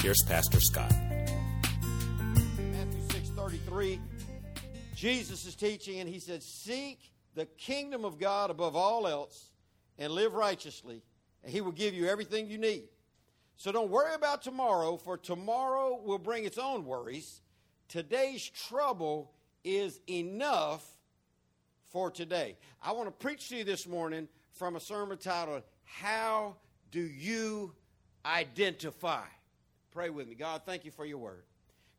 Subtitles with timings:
[0.00, 0.92] here's Pastor Scott.
[2.58, 4.00] Matthew 6:33
[4.94, 9.50] Jesus is teaching and he said seek the kingdom of God above all else
[9.98, 11.02] and live righteously
[11.44, 12.88] and he will give you everything you need.
[13.56, 17.42] So don't worry about tomorrow for tomorrow will bring its own worries.
[17.88, 19.32] Today's trouble
[19.64, 20.86] is enough
[21.88, 22.56] for today.
[22.82, 26.56] I want to preach to you this morning from a sermon titled How
[26.90, 27.74] Do You
[28.24, 29.24] Identify?
[29.90, 30.34] Pray with me.
[30.34, 31.44] God, thank you for your word.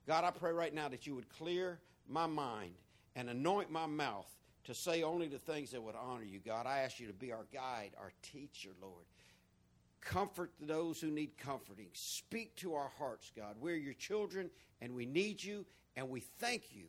[0.07, 2.73] God, I pray right now that you would clear my mind
[3.15, 4.27] and anoint my mouth
[4.63, 6.65] to say only the things that would honor you, God.
[6.65, 9.05] I ask you to be our guide, our teacher, Lord.
[10.01, 11.89] Comfort those who need comforting.
[11.93, 13.55] Speak to our hearts, God.
[13.59, 14.49] We're your children
[14.81, 16.85] and we need you and we thank you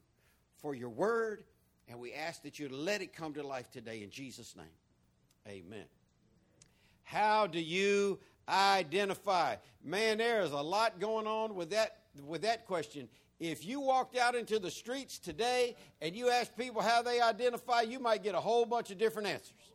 [0.61, 1.45] for your word
[1.89, 4.67] and we ask that you let it come to life today in Jesus' name.
[5.47, 5.85] Amen.
[7.03, 9.57] How do you identify?
[9.85, 13.09] Man, there is a lot going on with that with that question.
[13.41, 17.81] If you walked out into the streets today and you asked people how they identify,
[17.81, 19.73] you might get a whole bunch of different answers.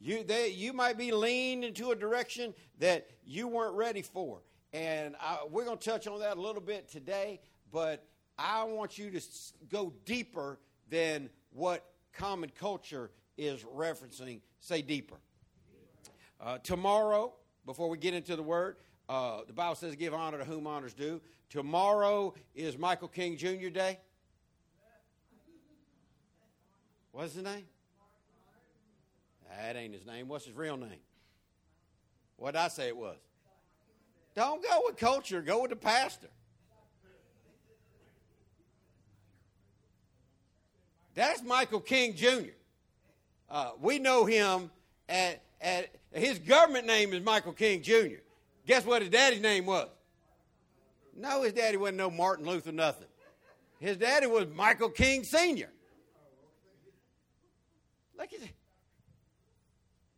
[0.00, 4.40] You, they, you might be leaned into a direction that you weren't ready for.
[4.72, 7.40] And I, we're going to touch on that a little bit today,
[7.72, 8.06] but
[8.38, 9.20] I want you to
[9.70, 10.58] go deeper
[10.90, 14.40] than what common culture is referencing.
[14.60, 15.16] Say deeper.
[16.40, 17.34] Uh, tomorrow,
[17.66, 18.76] before we get into the word,
[19.08, 21.20] uh, the Bible says give honor to whom honors due.
[21.50, 23.68] Tomorrow is Michael King Jr.
[23.68, 23.98] Day.
[27.12, 27.64] What's his name?
[29.56, 30.26] That ain't his name.
[30.26, 30.98] What's his real name?
[32.36, 33.16] What did I say it was?
[34.34, 36.28] Don't go with culture, go with the pastor.
[41.14, 42.50] That's Michael King Jr.
[43.48, 44.70] Uh, we know him
[45.08, 48.20] at, at his government name is Michael King Jr.
[48.66, 49.88] Guess what his daddy's name was?
[51.16, 53.08] No, his daddy wasn't no Martin Luther nothing.
[53.80, 55.70] His daddy was Michael King Sr.
[58.16, 58.40] Look at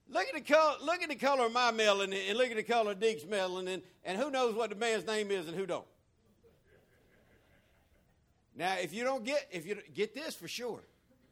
[0.09, 0.77] Look at the color.
[0.83, 3.69] Look at the color of my melon, and look at the color of Deke's melon,
[3.69, 5.85] and, and who knows what the man's name is and who don't.
[8.55, 10.81] Now, if you don't get if you get this for sure,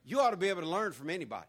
[0.05, 1.47] you ought to be able to learn from anybody.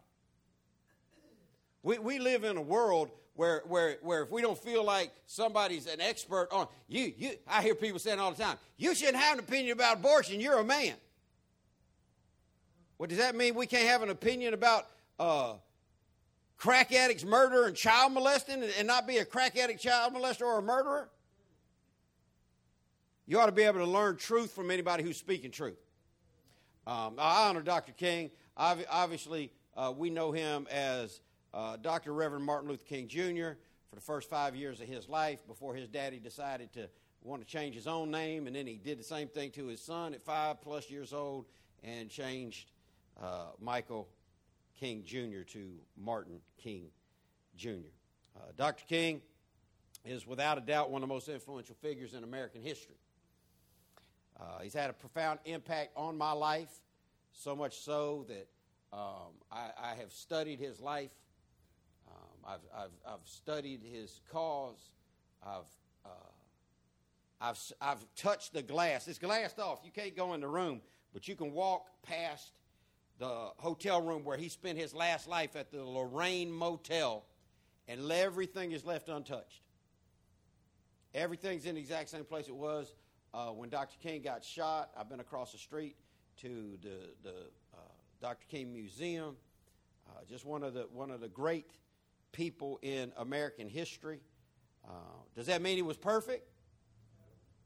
[1.86, 5.86] We, we live in a world where, where, where if we don't feel like somebody's
[5.86, 9.34] an expert on you, you I hear people saying all the time, you shouldn't have
[9.34, 10.40] an opinion about abortion.
[10.40, 10.94] You're a man.
[12.96, 13.54] What does that mean?
[13.54, 14.88] We can't have an opinion about
[15.20, 15.52] uh,
[16.56, 20.58] crack addicts, murder, and child molesting, and, not be a crack addict, child molester, or
[20.58, 21.08] a murderer?
[23.28, 25.78] You ought to be able to learn truth from anybody who's speaking truth.
[26.84, 27.92] Um, I honor Dr.
[27.92, 28.32] King.
[28.58, 31.20] Ob- Obviously, uh, we know him as
[31.56, 32.12] uh, Dr.
[32.12, 33.56] Reverend Martin Luther King Jr.
[33.88, 36.86] for the first five years of his life before his daddy decided to
[37.22, 39.80] want to change his own name, and then he did the same thing to his
[39.80, 41.46] son at five plus years old
[41.82, 42.70] and changed
[43.22, 44.06] uh, Michael
[44.78, 45.42] King Jr.
[45.48, 46.88] to Martin King
[47.56, 47.70] Jr.
[48.36, 48.84] Uh, Dr.
[48.86, 49.22] King
[50.04, 52.96] is without a doubt one of the most influential figures in American history.
[54.38, 56.82] Uh, he's had a profound impact on my life,
[57.32, 58.46] so much so that
[58.92, 61.10] um, I, I have studied his life.
[62.46, 64.90] I've, I've, I've studied his cause.
[65.44, 65.64] I've,
[66.04, 66.08] uh,
[67.40, 69.08] I've, I've touched the glass.
[69.08, 69.80] It's glassed off.
[69.84, 70.80] You can't go in the room,
[71.12, 72.52] but you can walk past
[73.18, 77.24] the hotel room where he spent his last life at the Lorraine Motel,
[77.88, 79.62] and everything is left untouched.
[81.14, 82.94] Everything's in the exact same place it was
[83.32, 83.96] uh, when Dr.
[84.02, 84.90] King got shot.
[84.96, 85.96] I've been across the street
[86.42, 87.34] to the, the
[87.74, 87.78] uh,
[88.20, 88.46] Dr.
[88.48, 89.36] King Museum.
[90.08, 91.66] Uh, just one of the one of the great
[92.32, 94.20] people in American history.
[94.86, 94.90] Uh,
[95.34, 96.48] does that mean he was perfect?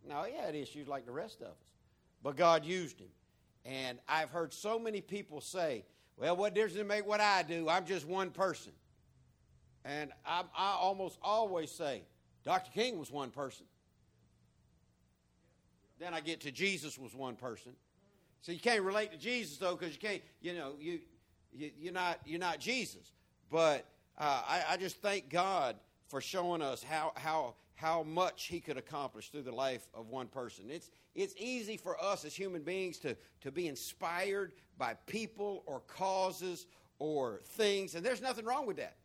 [0.09, 1.73] No, he had issues like the rest of us,
[2.23, 3.09] but God used him.
[3.65, 5.85] And I've heard so many people say,
[6.17, 7.69] "Well, what difference does it make what I do?
[7.69, 8.73] I'm just one person."
[9.85, 12.03] And I, I almost always say,
[12.45, 12.71] Dr.
[12.73, 13.67] King was one person.
[15.99, 17.73] Then I get to Jesus was one person.
[18.43, 20.23] So you can't relate to Jesus though, because you can't.
[20.41, 21.01] You know, you,
[21.53, 23.13] you you're not you're not Jesus.
[23.51, 23.85] But
[24.19, 25.77] uh, I, I just thank God
[26.09, 30.27] for showing us how how how much he could accomplish through the life of one
[30.27, 30.67] person.
[30.69, 35.81] It's, it's easy for us as human beings to, to be inspired by people or
[35.81, 36.67] causes
[36.99, 38.97] or things, and there's nothing wrong with that.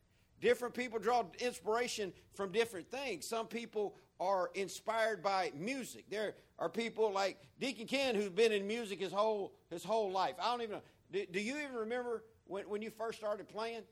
[0.42, 3.25] Different people draw inspiration from different things.
[3.25, 6.10] Some people are inspired by music.
[6.10, 10.36] There are people like Deacon Ken who's been in music his whole his whole life.
[10.42, 10.81] I don't even know.
[11.13, 13.84] Do, do you even remember when, when you first started playing?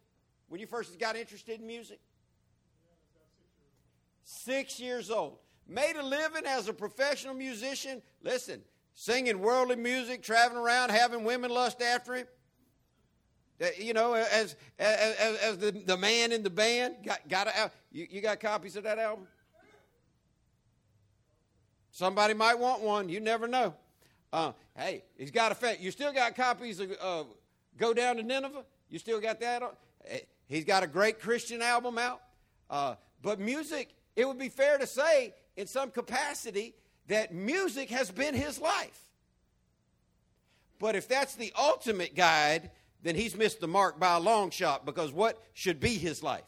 [0.53, 1.99] When you first got interested in music?
[4.23, 5.39] Six years old.
[5.67, 8.03] Made a living as a professional musician.
[8.21, 8.61] Listen,
[8.93, 12.27] singing worldly music, traveling around, having women lust after him.
[13.59, 16.97] Uh, you know, as as, as the, the man in the band.
[17.03, 19.25] Got, got a, you, you got copies of that album?
[21.89, 23.09] Somebody might want one.
[23.09, 23.73] You never know.
[24.31, 25.77] Uh, hey, he's got a fan.
[25.79, 27.23] You still got copies of uh,
[27.75, 28.65] Go Down to Nineveh?
[28.87, 29.63] You still got that?
[29.63, 29.71] On?
[30.47, 32.21] He's got a great Christian album out.
[32.69, 36.75] Uh, but music, it would be fair to say, in some capacity,
[37.07, 38.99] that music has been his life.
[40.79, 44.85] But if that's the ultimate guide, then he's missed the mark by a long shot
[44.85, 46.43] because what should be his life?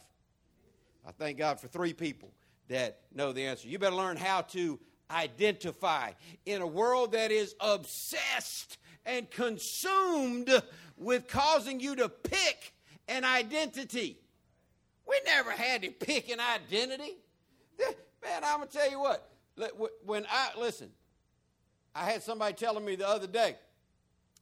[1.06, 2.30] I thank God for three people
[2.68, 3.68] that know the answer.
[3.68, 4.78] You better learn how to
[5.10, 6.12] identify.
[6.44, 10.50] In a world that is obsessed and consumed
[10.96, 12.74] with causing you to pick
[13.08, 14.18] an identity.
[15.06, 17.16] We never had to pick an identity.
[18.22, 19.30] Man, I'm going to tell you what.
[20.04, 20.90] When I, listen,
[21.94, 23.56] I had somebody telling me the other day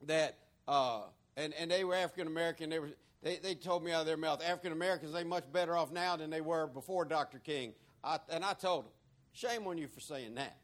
[0.06, 1.02] that, uh,
[1.36, 2.90] and, and they were African American, they, were,
[3.22, 6.16] they, they told me out of their mouth, African Americans, they much better off now
[6.16, 7.38] than they were before Dr.
[7.38, 7.74] King.
[8.02, 8.92] I, and I told them,
[9.32, 10.56] Shame on you for saying that.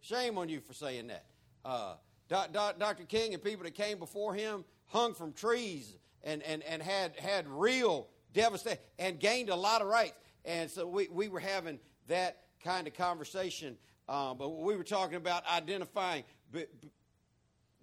[0.00, 1.24] Shame on you for saying that.
[1.64, 1.94] Uh,
[2.28, 3.04] Dr.
[3.04, 7.46] King and people that came before him hung from trees and, and, and had, had
[7.48, 10.14] real devastation and gained a lot of rights.
[10.44, 11.78] And so we, we were having
[12.08, 13.76] that kind of conversation.
[14.08, 16.24] Um, but we were talking about identifying.
[16.52, 16.68] But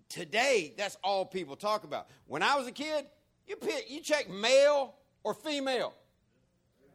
[0.09, 2.07] today, that's all people talk about.
[2.27, 3.05] When I was a kid,
[3.47, 5.93] you, pick, you check male or female.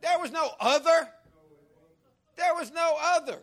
[0.02, 1.08] There was no other.
[2.36, 3.38] There was no other.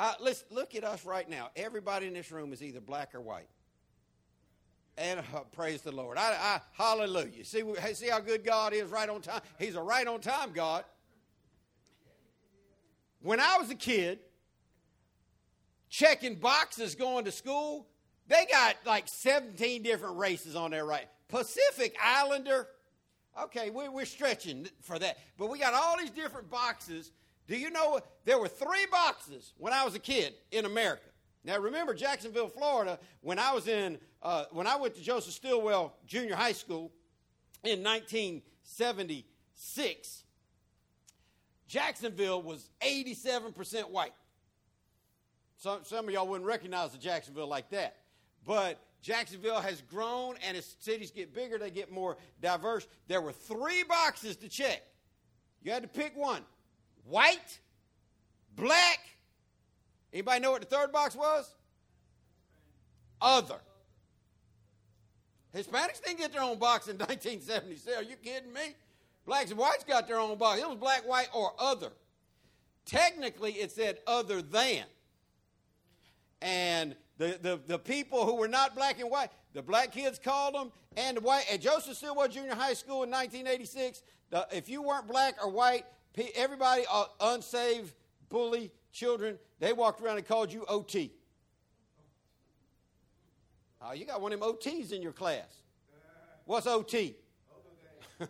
[0.00, 1.50] Uh, let's look at us right now.
[1.54, 3.48] Everybody in this room is either black or white.
[4.98, 6.18] And uh, praise the Lord.
[6.18, 7.44] I, I, hallelujah.
[7.44, 7.62] See,
[7.94, 9.40] see how good God is right on time?
[9.58, 10.84] He's a right on time God.
[13.20, 14.18] When I was a kid,
[15.88, 17.86] checking boxes going to school,
[18.26, 21.06] they got like 17 different races on there, right?
[21.28, 22.66] Pacific Islander.
[23.44, 25.18] Okay, we, we're stretching for that.
[25.36, 27.12] But we got all these different boxes
[27.48, 31.08] do you know there were three boxes when I was a kid in America?
[31.44, 35.94] Now remember Jacksonville, Florida, when I was in uh, when I went to Joseph Stilwell
[36.06, 36.90] Junior High School
[37.64, 40.22] in 1976,
[41.66, 44.12] Jacksonville was 87% white.
[45.58, 47.96] Some, some of y'all wouldn't recognize the Jacksonville like that.
[48.44, 52.86] But Jacksonville has grown, and as cities get bigger, they get more diverse.
[53.06, 54.82] There were three boxes to check.
[55.62, 56.42] You had to pick one
[57.04, 57.58] white,
[58.54, 58.98] black.
[60.12, 61.54] Anybody know what the third box was?
[63.20, 63.58] Other.
[65.54, 67.98] Hispanics didn't get their own box in 1977.
[67.98, 68.74] Are you kidding me?
[69.26, 70.60] Blacks and whites got their own box.
[70.60, 71.90] It was black, white, or other.
[72.84, 74.84] Technically, it said other than.
[76.40, 80.54] And the, the, the people who were not black and white, the black kids called
[80.54, 84.82] them, and the white at Joseph Stilwell Junior High School in 1986, the, if you
[84.82, 85.84] weren't black or white,
[86.34, 87.94] everybody, uh, unsaved,
[88.28, 91.12] bully, children, they walked around and called you OT.
[93.80, 95.46] Oh, you got one of them OTs in your class.
[96.44, 97.14] What's OT?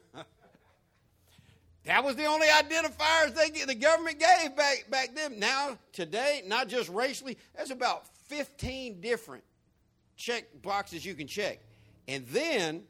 [1.85, 5.39] that was the only identifiers they the government gave back, back then.
[5.39, 9.45] Now, today, not just racially, there's about 15 different
[10.17, 11.61] check boxes you can check.
[12.07, 12.83] And then,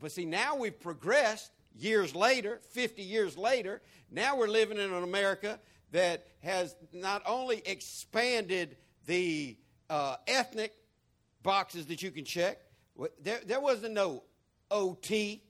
[0.00, 5.02] but see, now we've progressed years later, 50 years later, now we're living in an
[5.02, 5.58] America
[5.90, 9.56] that has not only expanded the
[9.90, 10.72] uh, ethnic
[11.44, 12.58] boxes that you can check,
[13.22, 14.24] there, there wasn't no
[14.70, 15.44] OT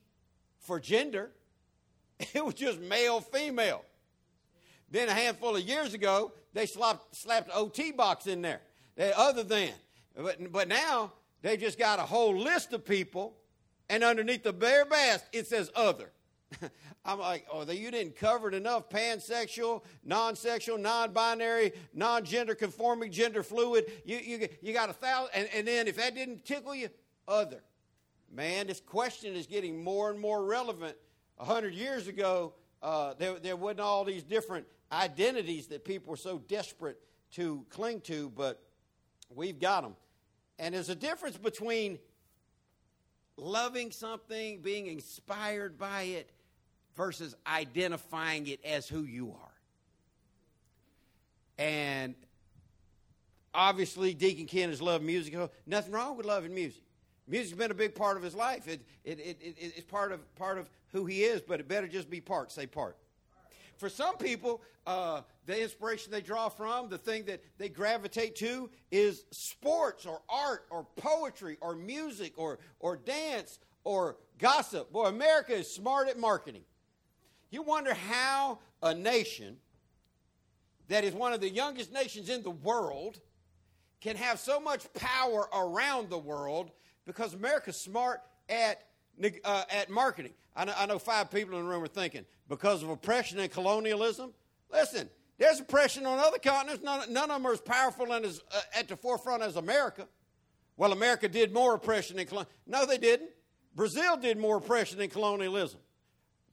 [0.59, 1.31] for gender,
[2.35, 3.83] it was just male, female.
[4.91, 8.61] Then a handful of years ago, they slapped, slapped OT box in there,
[8.97, 9.71] they, other than.
[10.15, 13.37] But, but now they just got a whole list of people,
[13.89, 16.11] and underneath the bare bast, it says other.
[17.05, 18.89] I'm like, oh, you didn't cover it enough.
[18.89, 23.91] Pansexual, non sexual, non binary, non gender conforming, gender fluid.
[24.05, 25.31] You, you, you got a thousand.
[25.35, 26.89] And, and then if that didn't tickle you,
[27.27, 27.63] other.
[28.31, 30.97] Man, this question is getting more and more relevant.
[31.39, 36.17] A hundred years ago, uh, there, there wasn't all these different identities that people were
[36.17, 37.01] so desperate
[37.33, 38.63] to cling to, but
[39.31, 39.95] we've got them.
[40.59, 41.99] And there's a difference between
[43.37, 46.31] loving something, being inspired by it,
[46.97, 49.53] versus identifying it as who you are.
[51.59, 52.15] And
[53.53, 55.37] obviously, Deacon Ken has loved music.
[55.67, 56.83] Nothing wrong with loving music.
[57.27, 58.69] Music's been a big part of his life.
[58.69, 61.89] It, it, it, it, it's part of, part of who he is, but it better
[61.89, 62.53] just be part.
[62.53, 62.97] Say part.
[63.77, 68.71] For some people, uh, the inspiration they draw from, the thing that they gravitate to,
[68.91, 74.93] is sports or art or poetry or music or, or dance or gossip.
[74.93, 76.63] Boy, America is smart at marketing.
[77.55, 79.59] You wonder how a nation
[80.89, 83.21] that is one of the youngest nations in the world
[84.01, 86.73] can have so much power around the world
[87.07, 88.83] because America's smart at,
[89.45, 90.33] uh, at marketing.
[90.57, 93.49] I know, I know five people in the room are thinking, because of oppression and
[93.49, 94.35] colonialism?
[94.73, 95.09] Listen,
[95.39, 96.83] there's oppression on other continents.
[96.83, 100.09] None, none of them are as powerful and as, uh, at the forefront as America.
[100.77, 102.59] Well, America did more oppression than colonialism.
[102.67, 103.31] No, they didn't.
[103.77, 105.79] Brazil did more oppression than colonialism.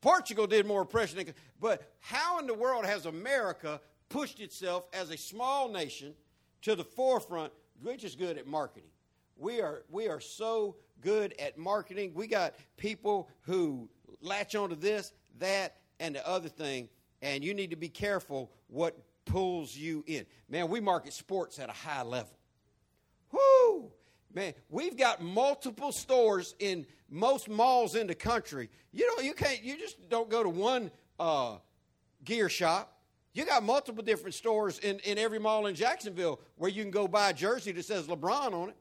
[0.02, 1.34] Portugal did more oppression than.
[1.60, 3.80] But how in the world has America
[4.10, 6.14] pushed itself as a small nation
[6.64, 7.54] to the forefront?
[7.82, 8.90] We're just good at marketing.
[9.38, 12.12] We are, we are so good at marketing.
[12.14, 13.90] We got people who
[14.22, 16.90] latch onto this, that, and the other thing,
[17.22, 20.26] and you need to be careful what pulls you in.
[20.50, 22.34] Man, we market sports at a high level.
[24.34, 28.70] Man, we've got multiple stores in most malls in the country.
[28.94, 29.62] You know, you can't.
[29.62, 31.58] You just don't go to one uh,
[32.24, 32.98] gear shop.
[33.34, 37.08] You got multiple different stores in, in every mall in Jacksonville where you can go
[37.08, 38.76] buy a jersey that says LeBron on it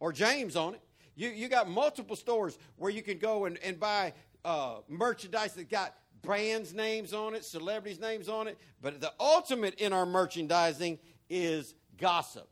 [0.00, 0.80] or James on it.
[1.16, 4.14] You, you got multiple stores where you can go and, and buy
[4.44, 8.58] uh, merchandise that got brands' names on it, celebrities' names on it.
[8.80, 10.98] But the ultimate in our merchandising
[11.28, 12.48] is gossip.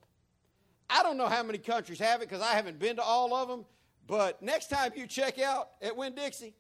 [0.93, 3.49] I don't know how many countries have it because I haven't been to all of
[3.49, 3.65] them.
[4.07, 6.55] But next time you check out at Winn Dixie,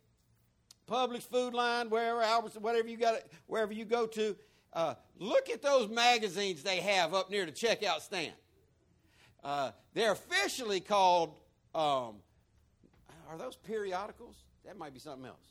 [0.88, 4.34] Publix Food Lion, wherever, Albertson, whatever you got, wherever you go to,
[4.72, 8.32] uh, look at those magazines they have up near the checkout stand.
[9.44, 11.34] Uh, they're officially called,
[11.74, 12.14] um,
[13.28, 14.36] are those periodicals?
[14.64, 15.44] That might be something else.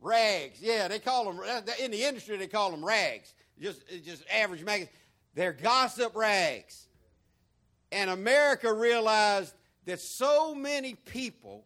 [0.00, 1.40] Rags, yeah, they call them
[1.80, 2.36] in the industry.
[2.38, 3.34] They call them rags.
[3.60, 4.94] Just, just average magazines.
[5.34, 6.86] They're gossip rags.
[7.92, 11.64] And America realized that so many people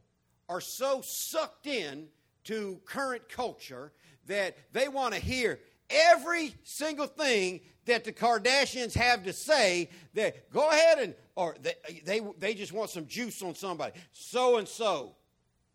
[0.48, 2.08] are so sucked in
[2.44, 3.92] to current culture
[4.26, 10.50] that they want to hear every single thing that the Kardashians have to say that
[10.50, 11.74] go ahead and or they
[12.04, 13.92] they, they just want some juice on somebody.
[14.12, 15.14] So and so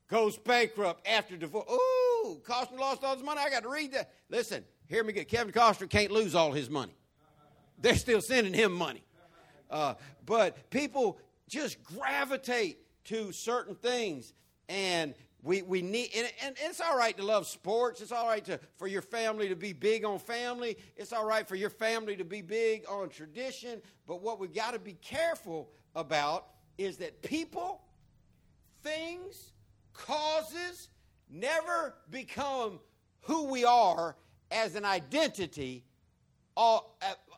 [0.10, 1.66] goes bankrupt after divorce.
[1.72, 3.42] Ooh, Costner lost all his money.
[3.44, 4.12] I got to read that.
[4.30, 5.28] Listen, hear me good.
[5.28, 6.96] Kevin Costner can't lose all his money.
[7.78, 9.04] They're still sending him money.
[9.70, 9.96] Uh,
[10.26, 11.18] but people
[11.48, 14.34] just gravitate to certain things,
[14.68, 18.02] and we, we need, and, and, it's all right to love sports.
[18.02, 20.76] It's all right to, for your family to be big on family.
[20.98, 23.80] It's all right for your family to be big on tradition.
[24.08, 26.48] But what we got to be careful about
[26.80, 27.82] is that people,
[28.82, 29.52] things,
[29.94, 30.90] causes
[31.30, 32.80] never become
[33.22, 34.16] who we are
[34.50, 35.84] as an identity,
[36.58, 36.80] uh,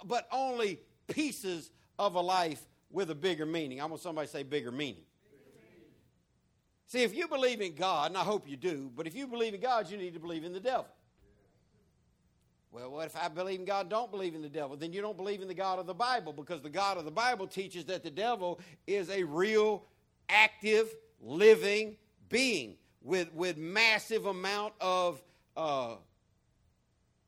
[0.06, 3.82] but only pieces of a life with a bigger meaning.
[3.82, 5.04] I want somebody to say bigger meaning.
[6.88, 9.54] See, if you believe in God, and I hope you do, but if you believe
[9.54, 10.88] in God, you need to believe in the devil.
[12.72, 14.78] Well, what if I believe in God, don't believe in the devil?
[14.78, 17.12] Then you don't believe in the God of the Bible because the God of the
[17.12, 19.84] Bible teaches that the devil is a real,
[20.30, 21.98] active, living
[22.30, 25.22] being with, with massive amount of
[25.56, 25.96] uh,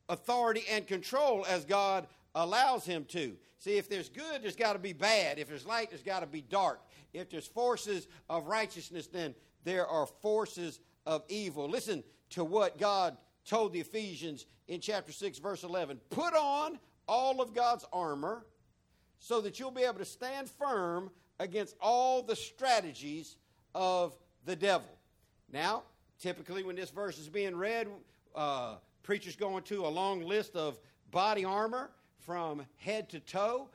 [0.08, 3.36] authority and control as God allows him to.
[3.58, 5.38] See, if there's good, there's got to be bad.
[5.38, 6.80] If there's light, there's got to be dark.
[7.12, 9.34] If there's forces of righteousness, then
[9.64, 11.68] there are forces of evil.
[11.68, 16.00] Listen to what God told the Ephesians in chapter 6, verse 11.
[16.10, 18.46] Put on all of God's armor
[19.18, 23.36] so that you'll be able to stand firm against all the strategies
[23.74, 24.88] of the devil.
[25.52, 25.82] Now,
[26.20, 27.88] typically, when this verse is being read,
[28.34, 30.78] uh, preachers go into a long list of
[31.10, 31.90] body armor
[32.24, 33.68] from head to toe.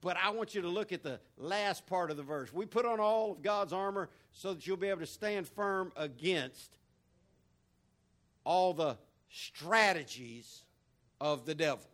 [0.00, 2.52] But I want you to look at the last part of the verse.
[2.52, 5.92] We put on all of God's armor so that you'll be able to stand firm
[5.96, 6.78] against
[8.44, 8.96] all the
[9.28, 10.62] strategies
[11.20, 11.84] of the devil.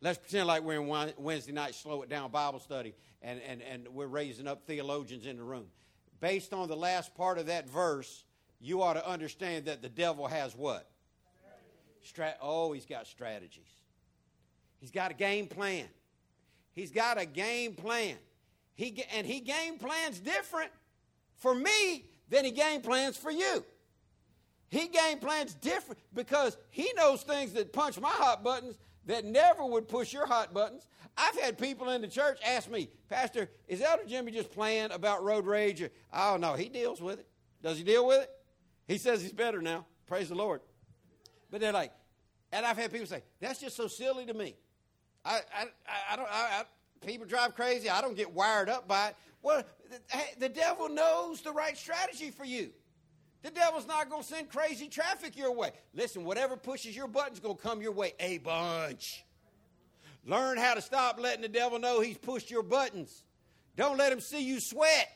[0.00, 3.88] Let's pretend like we're in Wednesday night slow it down Bible study and, and, and
[3.88, 5.66] we're raising up theologians in the room.
[6.20, 8.24] Based on the last part of that verse,
[8.60, 10.88] you ought to understand that the devil has what?
[12.04, 13.68] Strat- oh, he's got strategies.
[14.80, 15.86] He's got a game plan.
[16.72, 18.16] He's got a game plan.
[18.74, 20.70] He, and he game plans different
[21.38, 23.64] for me than he game plans for you.
[24.68, 29.64] He game plans different because he knows things that punch my hot buttons that never
[29.64, 30.86] would push your hot buttons.
[31.16, 35.24] I've had people in the church ask me, Pastor, is Elder Jimmy just playing about
[35.24, 35.82] road rage?
[36.12, 37.26] oh, no, he deals with it.
[37.62, 38.30] Does he deal with it?
[38.86, 39.86] He says he's better now.
[40.06, 40.60] Praise the Lord.
[41.50, 41.92] But they're like,
[42.52, 44.56] and I've had people say, that's just so silly to me.
[45.26, 45.66] I, I,
[46.12, 47.90] I don't, I, I, people drive crazy.
[47.90, 49.16] I don't get wired up by it.
[49.42, 49.98] Well, the,
[50.38, 52.70] the devil knows the right strategy for you.
[53.42, 55.70] The devil's not going to send crazy traffic your way.
[55.94, 59.24] Listen, whatever pushes your button's going to come your way a bunch.
[60.24, 63.24] Learn how to stop letting the devil know he's pushed your buttons.
[63.76, 65.08] Don't let him see you sweat.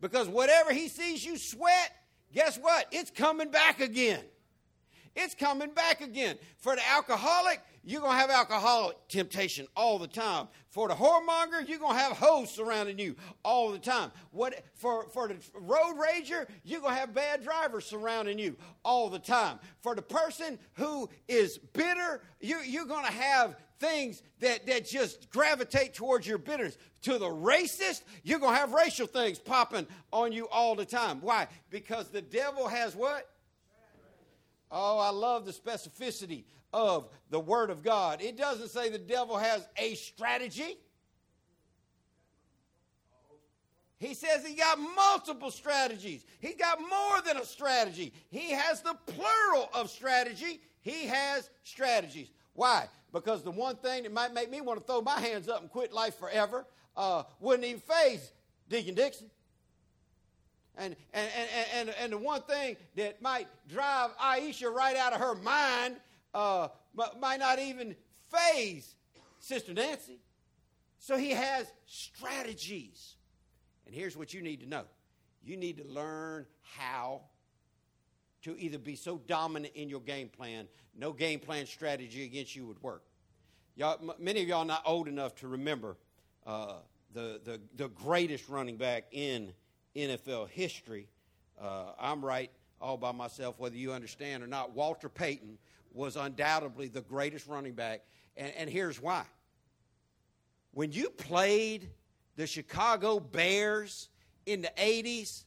[0.00, 1.92] Because whatever he sees you sweat,
[2.32, 2.86] guess what?
[2.92, 4.22] It's coming back again.
[5.20, 6.38] It's coming back again.
[6.58, 10.46] For the alcoholic, you're going to have alcoholic temptation all the time.
[10.68, 14.12] For the whoremonger, you're going to have hoes surrounding you all the time.
[14.30, 19.10] What, for, for the road rager, you're going to have bad drivers surrounding you all
[19.10, 19.58] the time.
[19.80, 25.30] For the person who is bitter, you, you're going to have things that, that just
[25.30, 26.78] gravitate towards your bitterness.
[27.02, 31.20] To the racist, you're going to have racial things popping on you all the time.
[31.20, 31.48] Why?
[31.70, 33.28] Because the devil has what?
[34.70, 38.20] Oh, I love the specificity of the Word of God.
[38.20, 40.78] It doesn't say the devil has a strategy.
[43.98, 46.24] He says he got multiple strategies.
[46.38, 48.12] He got more than a strategy.
[48.30, 50.60] He has the plural of strategy.
[50.82, 52.30] He has strategies.
[52.52, 52.88] Why?
[53.12, 55.70] Because the one thing that might make me want to throw my hands up and
[55.70, 56.64] quit life forever
[56.96, 58.32] uh, wouldn't even faze
[58.68, 59.30] Deacon Dixon.
[60.78, 65.20] And, and, and, and, and the one thing that might drive Aisha right out of
[65.20, 65.96] her mind
[66.32, 66.68] uh,
[67.20, 67.96] might not even
[68.28, 68.94] faze
[69.40, 70.20] Sister Nancy.
[70.98, 73.16] So he has strategies.
[73.86, 74.84] And here's what you need to know
[75.44, 77.22] you need to learn how
[78.42, 82.66] to either be so dominant in your game plan, no game plan strategy against you
[82.66, 83.02] would work.
[83.76, 85.96] Y'all, many of y'all not old enough to remember
[86.46, 86.74] uh,
[87.14, 89.52] the, the, the greatest running back in
[89.98, 91.08] NFL history.
[91.60, 94.74] Uh, I'm right all by myself, whether you understand or not.
[94.74, 95.58] Walter Payton
[95.92, 98.02] was undoubtedly the greatest running back,
[98.36, 99.24] and, and here's why.
[100.72, 101.88] When you played
[102.36, 104.08] the Chicago Bears
[104.46, 105.44] in the 80s,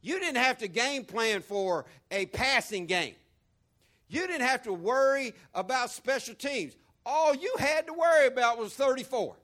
[0.00, 3.16] you didn't have to game plan for a passing game.
[4.08, 6.76] You didn't have to worry about special teams.
[7.04, 9.36] All you had to worry about was 34.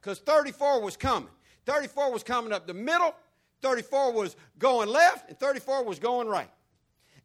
[0.00, 1.28] Because 34 was coming.
[1.66, 3.14] 34 was coming up the middle,
[3.62, 6.50] 34 was going left, and 34 was going right.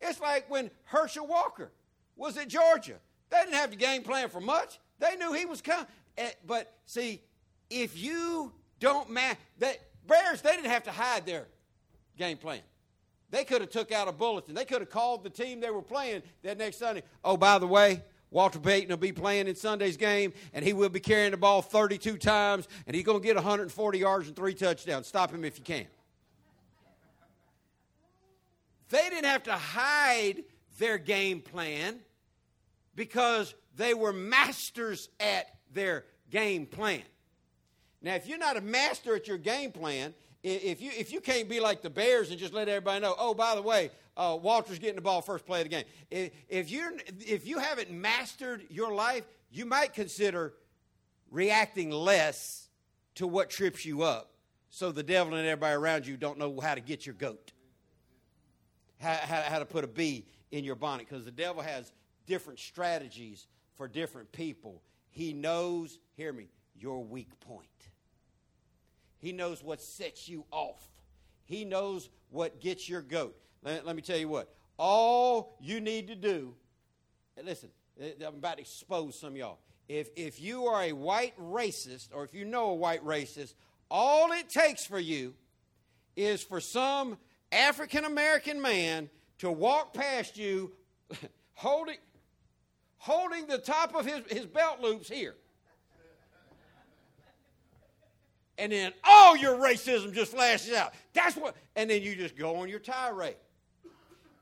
[0.01, 1.71] It's like when Herschel Walker
[2.15, 2.95] was at Georgia.
[3.29, 4.79] They didn't have to game plan for much.
[4.99, 5.87] They knew he was coming.
[6.17, 7.21] Eh, but see,
[7.69, 11.47] if you don't match that Bears, they didn't have to hide their
[12.17, 12.61] game plan.
[13.31, 14.53] They could have took out a bulletin.
[14.53, 17.03] They could have called the team they were playing that next Sunday.
[17.23, 20.89] Oh, by the way, Walter Payton will be playing in Sunday's game, and he will
[20.89, 24.53] be carrying the ball 32 times, and he's going to get 140 yards and three
[24.53, 25.07] touchdowns.
[25.07, 25.85] Stop him if you can.
[28.89, 30.43] They didn't have to hide
[30.77, 31.99] their game plan
[32.95, 37.01] because they were masters at their game plan.
[38.01, 41.49] Now, if you're not a master at your game plan, if you if you can't
[41.49, 44.79] be like the Bears and just let everybody know, oh, by the way, uh, Walter's
[44.79, 45.85] getting the ball first play of the game.
[46.09, 50.53] If, if you if you haven't mastered your life, you might consider
[51.31, 52.69] reacting less
[53.15, 54.31] to what trips you up,
[54.69, 57.51] so the devil and everybody around you don't know how to get your goat,
[58.99, 61.91] how, how, how to put a bee in your bonnet, because the devil has
[62.25, 64.81] different strategies for different people.
[65.09, 67.67] He knows, hear me, your weak point.
[69.17, 70.85] He knows what sets you off.
[71.45, 73.37] He knows what gets your goat.
[73.65, 74.53] Let, let me tell you what.
[74.77, 76.53] All you need to do,
[77.43, 79.59] listen, eh, I'm about to expose some of y'all.
[79.89, 83.55] If, if you are a white racist, or if you know a white racist,
[83.89, 85.33] all it takes for you
[86.15, 87.17] is for some
[87.51, 90.71] African American man to walk past you
[91.53, 91.97] holding,
[92.97, 95.35] holding the top of his, his belt loops here.
[98.57, 100.93] And then all your racism just flashes out.
[101.13, 103.35] That's what, and then you just go on your tirade.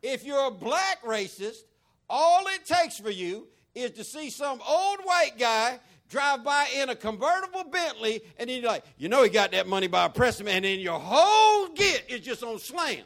[0.03, 1.63] If you're a black racist,
[2.09, 6.89] all it takes for you is to see some old white guy drive by in
[6.89, 10.45] a convertible Bentley, and then you're like, you know, he got that money by oppressing,
[10.45, 13.03] me, and then your whole get is just on slam.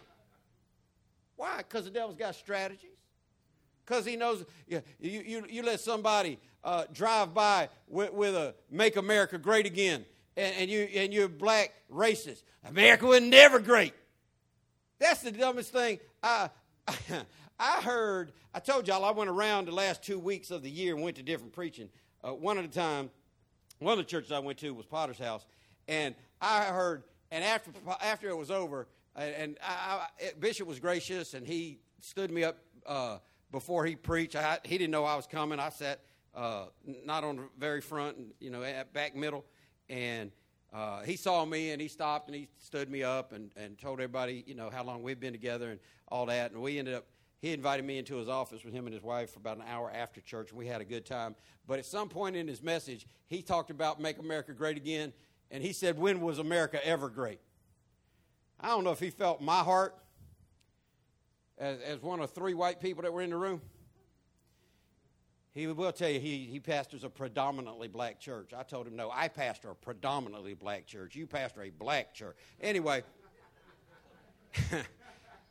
[1.37, 1.57] Why?
[1.59, 2.97] Because the devil's got strategies.
[3.85, 8.97] because he knows you, you, you let somebody uh, drive by with, with, a Make
[8.97, 10.03] America Great Again,
[10.35, 12.41] and, and, you, and you're black racist.
[12.67, 13.93] America was never great.
[14.99, 15.99] That's the dumbest thing.
[16.21, 16.49] I,
[17.59, 20.93] I heard, I told y'all I went around the last two weeks of the year
[20.93, 21.89] and went to different preaching,
[22.23, 23.09] uh, one at a time.
[23.79, 25.45] One of the churches I went to was Potter's House,
[25.87, 27.71] and I heard, and after,
[28.01, 32.57] after it was over, and I, I, Bishop was gracious, and he stood me up
[32.85, 33.17] uh,
[33.51, 34.35] before he preached.
[34.35, 35.59] I, he didn't know I was coming.
[35.59, 36.01] I sat
[36.33, 36.65] uh,
[37.05, 39.45] not on the very front, you know, at back middle,
[39.89, 40.31] and
[40.73, 43.99] uh, he saw me and he stopped and he stood me up and, and told
[43.99, 46.51] everybody, you know, how long we've been together and all that.
[46.51, 47.05] And we ended up,
[47.39, 49.91] he invited me into his office with him and his wife for about an hour
[49.93, 51.35] after church, and we had a good time.
[51.67, 55.13] But at some point in his message, he talked about Make America Great Again,
[55.51, 57.39] and he said, When was America ever great?
[58.59, 59.95] I don't know if he felt my heart
[61.57, 63.61] as, as one of three white people that were in the room.
[65.53, 68.51] He will tell you he, he pastors a predominantly black church.
[68.55, 71.15] I told him, no, I pastor a predominantly black church.
[71.15, 72.35] You pastor a black church.
[72.61, 73.01] Anyway,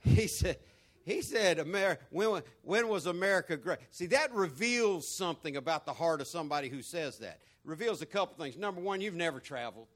[0.07, 0.59] he said,
[1.05, 3.79] he said, America, when, when was America great?
[3.91, 7.41] See, that reveals something about the heart of somebody who says that.
[7.65, 8.57] reveals a couple things.
[8.57, 9.89] Number one, you've never traveled.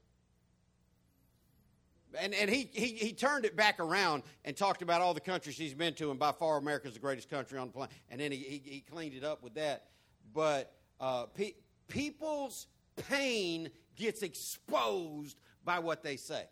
[2.19, 5.57] And, and he, he, he turned it back around and talked about all the countries
[5.57, 7.93] he's been to, and by far America's the greatest country on the planet.
[8.09, 9.87] And then he, he, he cleaned it up with that.
[10.33, 11.55] But uh, pe-
[11.87, 12.67] people's
[13.09, 16.45] pain gets exposed by what they say.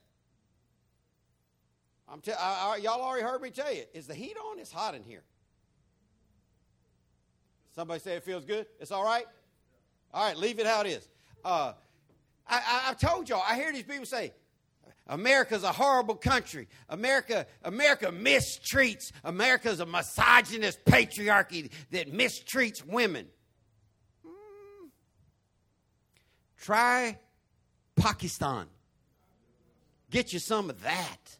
[2.11, 3.83] I'm te- y'all already heard me tell you.
[3.93, 4.59] Is the heat on?
[4.59, 5.23] It's hot in here.
[7.75, 8.65] Somebody say it feels good?
[8.79, 9.25] It's all right?
[10.13, 11.07] All right, leave it how it is.
[11.45, 11.73] Uh,
[12.47, 14.33] I, have told y'all, I hear these people say,
[15.07, 16.67] America's a horrible country.
[16.89, 19.11] America, America mistreats.
[19.23, 23.27] America's a misogynist patriarchy that mistreats women.
[24.25, 24.89] Mm.
[26.57, 27.17] Try
[27.95, 28.67] Pakistan.
[30.11, 31.37] Get you some of that.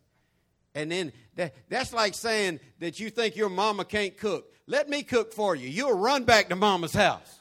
[0.80, 4.54] And then that, that's like saying that you think your mama can't cook.
[4.66, 5.68] Let me cook for you.
[5.68, 7.40] You'll run back to mama's house.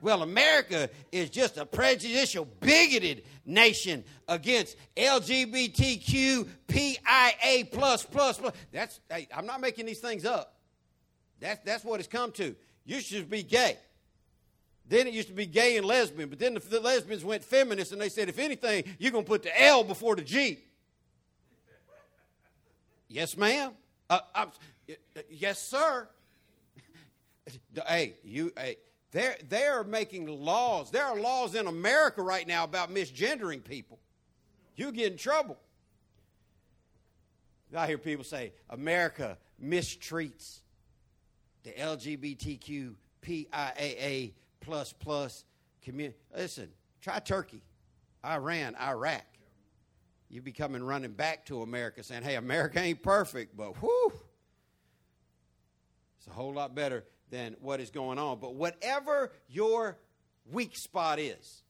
[0.00, 8.54] Well, America is just a prejudicial, bigoted nation against LGBTQ, PIA plus plus plus.
[8.72, 10.54] That's hey, I'm not making these things up.
[11.38, 12.56] That's that's what it's come to.
[12.84, 13.76] You should be gay.
[14.88, 17.92] Then it used to be gay and lesbian, but then the, the lesbians went feminist
[17.92, 20.58] and they said, if anything, you're going to put the L before the G.
[23.10, 23.72] yes, ma'am.
[24.08, 24.20] Uh,
[25.28, 26.08] yes, sir.
[27.86, 28.52] hey, you.
[28.56, 28.76] Hey,
[29.12, 30.90] they're, they're making laws.
[30.90, 33.98] There are laws in America right now about misgendering people.
[34.76, 35.58] You get in trouble.
[37.76, 40.60] I hear people say America mistreats
[41.62, 45.44] the LGBTQ PIAA plus plus
[45.82, 46.18] community.
[46.34, 46.68] Listen,
[47.00, 47.62] try Turkey,
[48.24, 49.24] Iran, Iraq.
[50.30, 54.12] You be coming running back to America saying, hey, America ain't perfect, but whoo,
[56.18, 58.38] it's a whole lot better than what is going on.
[58.38, 59.98] But whatever your
[60.52, 61.62] weak spot is,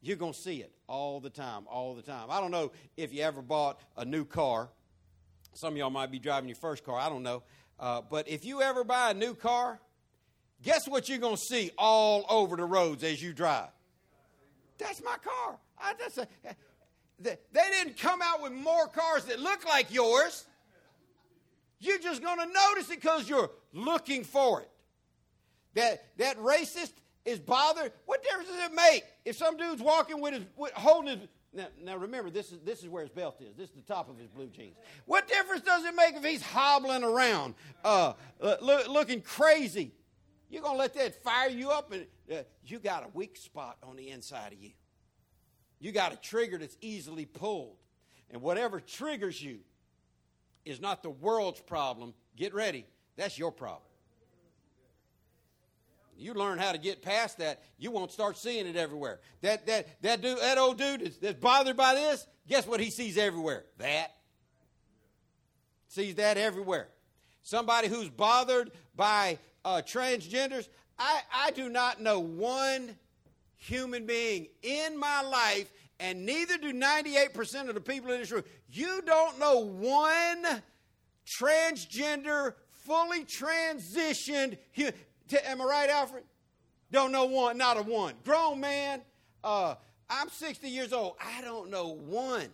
[0.00, 2.26] you're going to see it all the time, all the time.
[2.28, 4.68] I don't know if you ever bought a new car.
[5.54, 6.98] Some of y'all might be driving your first car.
[6.98, 7.44] I don't know.
[7.78, 9.80] Uh, but if you ever buy a new car,
[10.62, 13.68] guess what you're going to see all over the roads as you drive?
[14.76, 15.58] That's my car.
[15.80, 16.26] I, that's a,
[17.20, 20.46] they didn't come out with more cars that look like yours.
[21.80, 24.70] You're just going to notice it because you're looking for it
[25.78, 26.92] that that racist
[27.24, 31.18] is bothered, what difference does it make if some dude's walking with his with, holding
[31.18, 33.56] his now, now remember this is this is where his belt is.
[33.56, 34.76] This is the top of his blue jeans.
[35.06, 37.54] What difference does it make if he's hobbling around,
[37.84, 39.92] uh, look, looking crazy?
[40.50, 43.96] You're gonna let that fire you up, and uh, you got a weak spot on
[43.96, 44.70] the inside of you.
[45.80, 47.76] You got a trigger that's easily pulled,
[48.30, 49.60] and whatever triggers you
[50.64, 52.14] is not the world's problem.
[52.36, 52.86] Get ready,
[53.16, 53.82] that's your problem.
[56.16, 59.20] You learn how to get past that, you won't start seeing it everywhere.
[59.42, 62.26] That that that dude, that old dude is, that's bothered by this.
[62.48, 63.64] Guess what he sees everywhere?
[63.78, 64.10] That
[65.86, 66.88] sees that everywhere.
[67.42, 70.68] Somebody who's bothered by uh, transgenders.
[70.98, 72.96] I, I do not know one
[73.58, 78.44] human being in my life, and neither do 98% of the people in this room.
[78.70, 80.62] You don't know one
[81.26, 84.94] transgender, fully transitioned human.
[85.44, 86.24] Am I right, Alfred?
[86.90, 88.14] Don't know one, not a one.
[88.24, 89.02] Grown man,
[89.44, 89.74] uh,
[90.08, 91.16] I'm 60 years old.
[91.20, 92.48] I don't know one.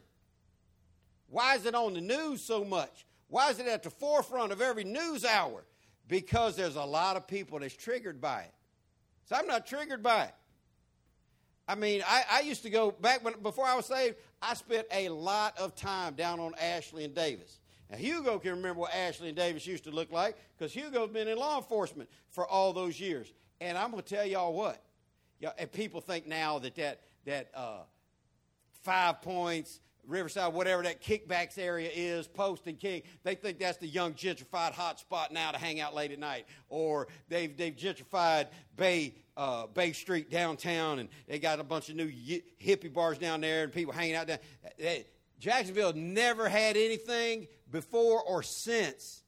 [1.29, 3.07] Why is it on the news so much?
[3.29, 5.64] Why is it at the forefront of every news hour?
[6.09, 8.55] because there's a lot of people that's triggered by it.
[9.25, 10.35] So I'm not triggered by it.
[11.66, 14.16] I mean, I, I used to go back when before I was saved.
[14.42, 17.61] I spent a lot of time down on Ashley and Davis.
[17.90, 21.29] Now Hugo can remember what Ashley and Davis used to look like because Hugo's been
[21.29, 23.33] in law enforcement for all those years.
[23.61, 24.83] And I'm going to tell y'all what.
[25.40, 27.81] Y'all, and people think now that that that uh,
[28.83, 33.87] five points, Riverside, whatever that kickbacks area is, Post and King, they think that's the
[33.87, 36.46] young gentrified hot spot now to hang out late at night.
[36.68, 41.97] Or they've, they've gentrified Bay, uh, Bay Street downtown and they got a bunch of
[41.97, 44.38] new hippie bars down there and people hanging out there.
[45.38, 49.23] Jacksonville never had anything before or since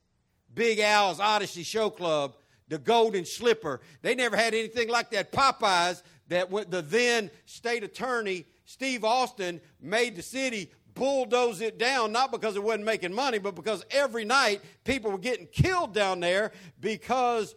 [0.54, 2.36] Big Al's Odyssey Show Club,
[2.68, 3.80] the Golden Slipper.
[4.02, 5.32] They never had anything like that.
[5.32, 12.32] Popeyes, that the then state attorney Steve Austin made the city bulldoze it down, not
[12.32, 16.52] because it wasn't making money, but because every night people were getting killed down there
[16.80, 17.54] because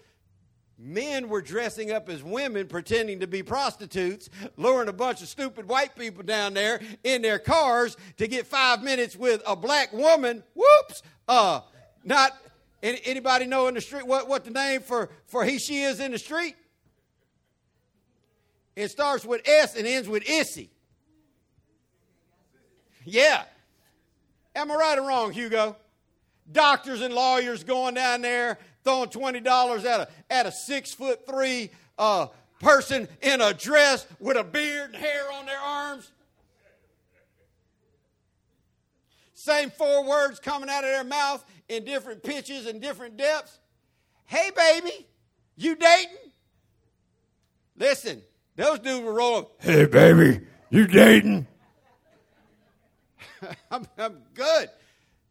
[0.79, 5.67] men were dressing up as women pretending to be prostitutes, luring a bunch of stupid
[5.67, 10.41] white people down there in their cars to get five minutes with a black woman.
[10.55, 11.03] Whoops!
[11.27, 11.61] Uh,
[12.03, 12.31] not
[12.81, 16.13] anybody know in the street what, what the name for, for he she is in
[16.13, 16.55] the street?
[18.75, 20.69] It starts with S and ends with Issy.
[23.03, 23.43] Yeah.
[24.55, 25.75] Am I right or wrong, Hugo?
[26.51, 31.25] Doctors and lawyers going down there throwing twenty dollars at a at a six foot
[31.27, 32.27] three uh,
[32.59, 36.11] person in a dress with a beard and hair on their arms.
[39.33, 43.59] Same four words coming out of their mouth in different pitches and different depths.
[44.25, 45.07] Hey, baby,
[45.55, 46.31] you dating?
[47.77, 48.21] Listen,
[48.57, 49.45] those dudes were rolling.
[49.59, 51.47] Hey, baby, you dating?
[53.71, 54.69] I'm, I'm good.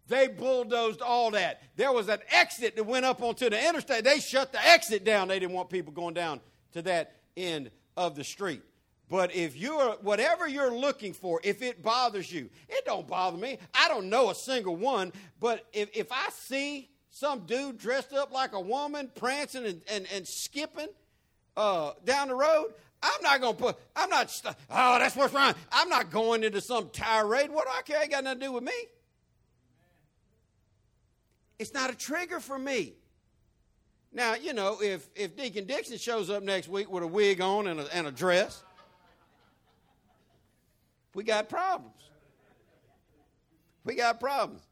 [0.09, 1.63] They bulldozed all that.
[1.77, 4.05] There was an exit that went up onto the interstate.
[4.05, 5.29] They shut the exit down.
[5.29, 6.41] They didn't want people going down
[6.73, 8.63] to that end of the street.
[9.11, 13.59] But if you're whatever you're looking for, if it bothers you, it don't bother me.
[13.75, 18.33] I don't know a single one, but if, if I see some dude dressed up
[18.33, 20.89] like a woman prancing and, and, and skipping
[21.57, 25.55] uh, down the road, I'm not to put, I'm not, oh, that's what's wrong.
[25.73, 27.51] I'm not going into some tirade.
[27.51, 28.03] What do I care?
[28.03, 28.73] It got nothing to do with me.
[31.59, 32.95] It's not a trigger for me.
[34.13, 37.67] Now, you know, if, if Deacon Dixon shows up next week with a wig on
[37.67, 38.63] and a, and a dress,
[41.15, 41.95] we got problems.
[43.85, 44.63] We got problems.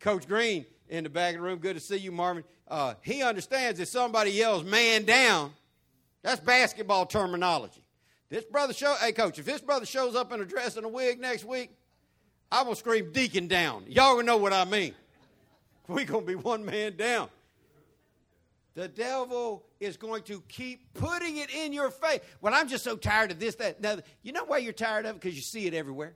[0.00, 2.44] Coach Green in the back of the room, good to see you, Marvin.
[2.68, 5.52] Uh, he understands if somebody yells man down,
[6.22, 7.82] that's basketball terminology.
[8.28, 10.88] This brother show, hey coach, if this brother shows up in a dress and a
[10.88, 11.70] wig next week,
[12.50, 13.84] I'm gonna scream deacon down.
[13.86, 14.94] Y'all gonna know what I mean.
[15.88, 17.28] We're gonna be one man down.
[18.74, 22.20] The devil is going to keep putting it in your face.
[22.42, 25.16] Well, I'm just so tired of this, that, now, you know why you're tired of
[25.16, 25.20] it?
[25.20, 26.14] Because you see it everywhere.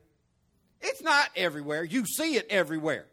[0.83, 1.85] It's not everywhere.
[1.85, 3.07] You see it everywhere.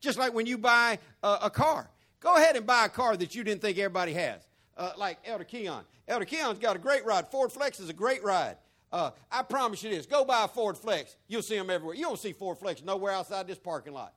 [0.00, 1.88] Just like when you buy a, a car.
[2.20, 4.42] Go ahead and buy a car that you didn't think everybody has
[4.76, 5.84] uh, like Elder Keon.
[6.06, 7.28] Elder Keon's got a great ride.
[7.28, 8.56] Ford Flex is a great ride.
[8.92, 10.06] Uh, I promise you this.
[10.06, 11.16] Go buy a Ford Flex.
[11.26, 11.96] You'll see them everywhere.
[11.96, 14.12] You don't see Ford Flex nowhere outside this parking lot.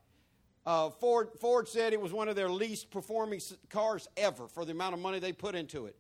[0.67, 4.73] Uh, Ford, Ford said it was one of their least performing cars ever for the
[4.73, 5.95] amount of money they put into it.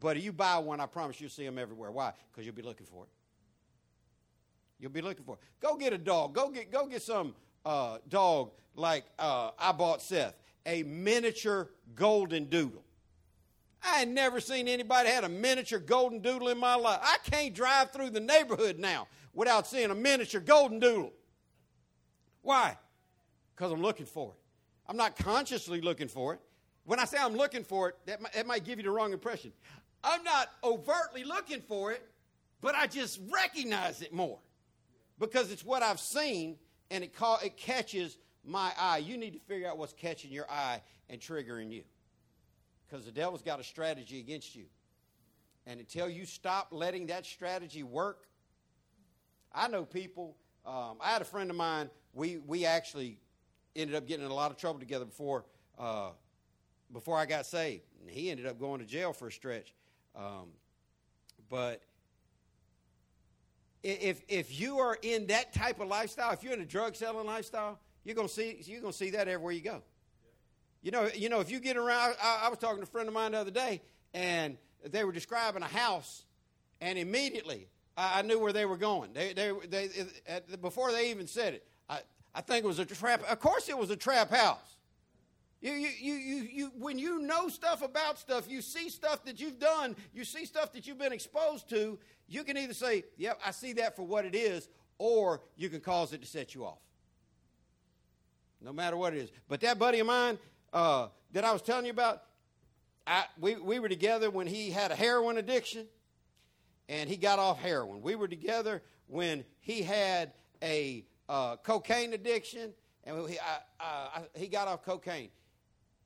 [0.00, 1.92] But if you buy one, I promise you'll see them everywhere.
[1.92, 2.12] Why?
[2.28, 3.10] Because you'll be looking for it.
[4.80, 5.40] You'll be looking for it.
[5.60, 6.34] Go get a dog.
[6.34, 10.34] Go get, go get some uh, dog like uh, I bought Seth,
[10.66, 12.82] a miniature golden doodle.
[13.84, 16.98] I had never seen anybody had a miniature golden doodle in my life.
[17.04, 21.12] I can't drive through the neighborhood now without seeing a miniature golden doodle.
[22.42, 22.76] Why?
[23.58, 24.38] Because I'm looking for it.
[24.88, 26.40] I'm not consciously looking for it.
[26.84, 29.12] When I say I'm looking for it, that might, that might give you the wrong
[29.12, 29.52] impression.
[30.04, 32.08] I'm not overtly looking for it,
[32.60, 34.38] but I just recognize it more
[35.18, 36.56] because it's what I've seen
[36.92, 38.98] and it, call, it catches my eye.
[38.98, 41.82] You need to figure out what's catching your eye and triggering you
[42.88, 44.66] because the devil's got a strategy against you.
[45.66, 48.28] And until you stop letting that strategy work,
[49.52, 50.36] I know people.
[50.64, 51.90] Um, I had a friend of mine.
[52.14, 53.18] We we actually
[53.76, 55.44] ended up getting in a lot of trouble together before
[55.78, 56.10] uh,
[56.92, 57.82] before I got saved.
[58.00, 59.72] And he ended up going to jail for a stretch.
[60.16, 60.48] Um,
[61.48, 61.82] but
[63.82, 67.26] if if you are in that type of lifestyle, if you're in a drug selling
[67.26, 69.82] lifestyle, you're gonna see you're gonna see that everywhere you go.
[70.82, 73.08] You know, you know, if you get around, I, I was talking to a friend
[73.08, 73.82] of mine the other day,
[74.14, 76.24] and they were describing a house,
[76.80, 79.12] and immediately I, I knew where they were going.
[79.12, 79.88] They, they, they,
[80.60, 82.00] before they even said it, I,
[82.34, 83.22] I think it was a trap.
[83.28, 84.76] Of course, it was a trap house.
[85.60, 89.40] You, you, you, you, you, when you know stuff about stuff, you see stuff that
[89.40, 91.98] you've done, you see stuff that you've been exposed to,
[92.28, 95.80] you can either say, Yep, I see that for what it is, or you can
[95.80, 96.78] cause it to set you off.
[98.60, 99.30] No matter what it is.
[99.48, 100.38] But that buddy of mine
[100.72, 102.22] uh, that I was telling you about,
[103.06, 105.86] I, we, we were together when he had a heroin addiction
[106.88, 108.02] and he got off heroin.
[108.02, 112.72] We were together when he had a uh, cocaine addiction
[113.08, 115.30] and he, I, I, he got off cocaine.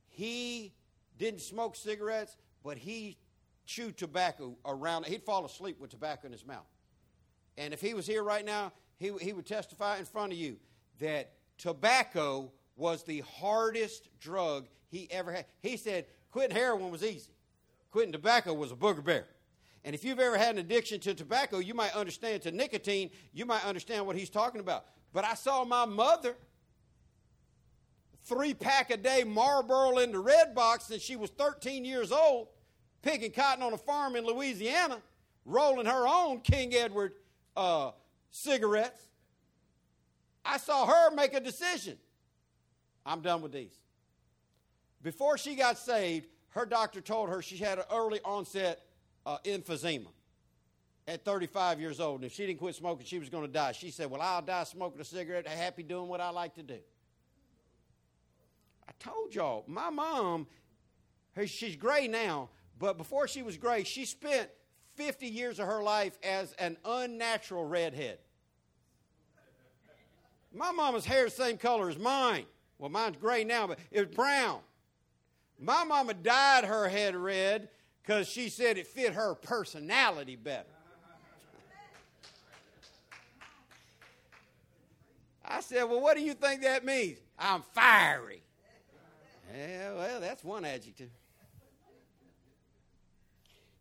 [0.08, 0.72] He
[1.18, 3.16] didn't smoke cigarettes, but he
[3.66, 5.06] chewed tobacco around.
[5.06, 6.66] He'd fall asleep with tobacco in his mouth.
[7.58, 10.56] And if he was here right now, he, he would testify in front of you
[11.00, 15.46] that tobacco was the hardest drug he ever had.
[15.60, 17.32] He said quitting heroin was easy,
[17.90, 19.26] quitting tobacco was a booger bear.
[19.84, 23.44] And if you've ever had an addiction to tobacco, you might understand to nicotine, you
[23.44, 24.86] might understand what he's talking about.
[25.12, 26.34] But I saw my mother
[28.24, 32.48] three pack a day Marlboro in the red box since she was 13 years old,
[33.02, 35.02] picking cotton on a farm in Louisiana,
[35.44, 37.12] rolling her own King Edward
[37.56, 37.90] uh,
[38.30, 39.02] cigarettes.
[40.44, 41.98] I saw her make a decision.
[43.04, 43.76] I'm done with these.
[45.02, 48.80] Before she got saved, her doctor told her she had an early onset
[49.26, 50.08] uh, emphysema
[51.12, 52.22] at 35 years old.
[52.22, 53.72] And if she didn't quit smoking, she was going to die.
[53.72, 56.78] She said, Well, I'll die smoking a cigarette, happy doing what I like to do.
[58.88, 60.46] I told y'all, my mom,
[61.46, 62.48] she's gray now,
[62.78, 64.48] but before she was gray, she spent
[64.94, 68.18] 50 years of her life as an unnatural redhead.
[70.54, 72.44] My mama's hair is the same color as mine.
[72.78, 74.60] Well, mine's gray now, but it was brown.
[75.58, 77.68] My mama dyed her head red
[78.02, 80.71] because she said it fit her personality better.
[85.44, 87.18] I said, Well, what do you think that means?
[87.38, 88.42] I'm fiery.
[89.54, 91.10] Yeah, well, that's one adjective.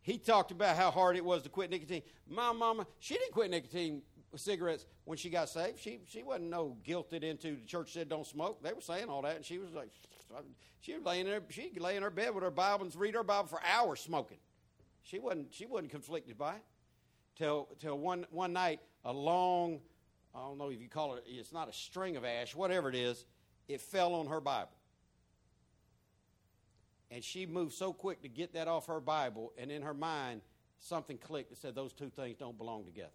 [0.02, 2.02] He talked about how hard it was to quit nicotine.
[2.28, 4.02] My mama, she didn't quit nicotine
[4.36, 5.80] cigarettes when she got saved.
[5.80, 8.64] She she wasn't no guilted into the church said don't smoke.
[8.64, 9.90] They were saying all that, and she was like,
[10.80, 13.24] she was laying there, she lay in her bed with her Bible and read her
[13.24, 14.38] Bible for hours smoking.
[15.04, 16.64] She wasn't she wasn't conflicted by it.
[17.36, 19.80] Till till one one night, a long,
[20.34, 22.96] I don't know if you call it, it's not a string of ash, whatever it
[22.96, 23.26] is,
[23.68, 24.72] it fell on her Bible.
[27.10, 30.42] And she moved so quick to get that off her Bible, and in her mind,
[30.80, 33.10] something clicked that said those two things don't belong together.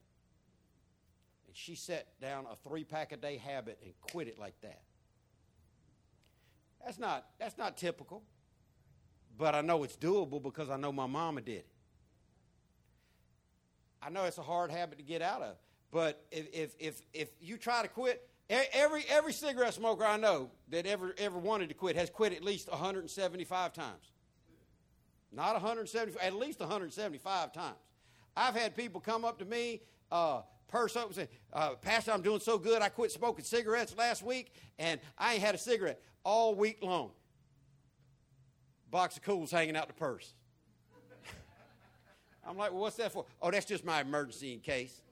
[1.46, 4.82] And she set down a three pack a day habit and quit it like that.
[6.84, 8.22] That's not, that's not typical,
[9.38, 11.66] but I know it's doable because I know my mama did it.
[14.02, 15.56] I know it's a hard habit to get out of,
[15.92, 20.50] but if, if, if, if you try to quit, Every, every cigarette smoker I know
[20.70, 24.12] that ever, ever wanted to quit has quit at least 175 times.
[25.32, 27.76] Not 175, at least 175 times.
[28.36, 32.38] I've had people come up to me, uh, purse open, say, uh, Pastor, I'm doing
[32.38, 32.82] so good.
[32.82, 37.10] I quit smoking cigarettes last week, and I ain't had a cigarette all week long.
[38.92, 40.34] Box of Kools hanging out the purse.
[42.48, 43.24] I'm like, well, what's that for?
[43.42, 45.02] Oh, that's just my emergency in case.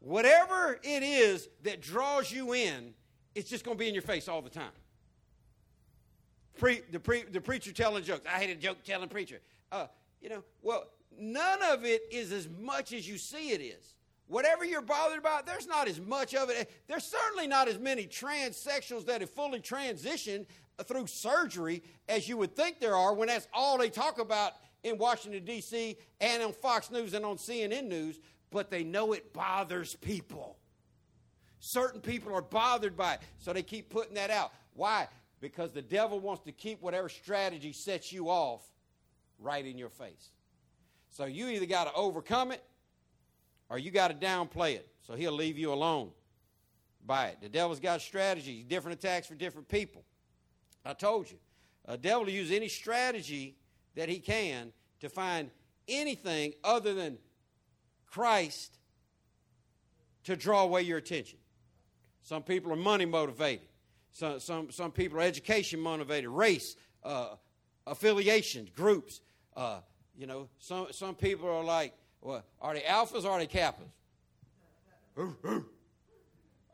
[0.00, 2.94] Whatever it is that draws you in,
[3.34, 4.70] it's just going to be in your face all the time.
[6.56, 8.24] Pre, the, pre, the preacher telling jokes.
[8.26, 9.40] I hate a joke telling preacher.
[9.70, 9.86] Uh,
[10.20, 13.94] you know, well, none of it is as much as you see it is.
[14.26, 16.70] Whatever you're bothered about, there's not as much of it.
[16.86, 20.46] There's certainly not as many transsexuals that have fully transitioned
[20.84, 24.52] through surgery as you would think there are when that's all they talk about
[24.84, 29.32] in Washington, D.C., and on Fox News and on CNN News but they know it
[29.32, 30.56] bothers people.
[31.60, 34.52] Certain people are bothered by it, so they keep putting that out.
[34.74, 35.08] Why?
[35.40, 38.62] Because the devil wants to keep whatever strategy sets you off
[39.38, 40.30] right in your face.
[41.10, 42.62] So you either got to overcome it
[43.68, 44.88] or you got to downplay it.
[45.06, 46.10] So he'll leave you alone
[47.06, 47.38] by it.
[47.40, 50.04] The devil's got strategies, different attacks for different people.
[50.84, 51.38] I told you.
[51.86, 53.56] A devil will use any strategy
[53.94, 55.50] that he can to find
[55.88, 57.18] anything other than
[58.10, 58.78] Christ
[60.24, 61.38] to draw away your attention.
[62.22, 63.66] Some people are money motivated.
[64.12, 67.36] Some, some, some people are education motivated, race, uh,
[67.86, 69.20] affiliations, groups.
[69.56, 69.80] Uh,
[70.16, 73.88] you know, some, some people are like, well, are they alphas or are they kappas?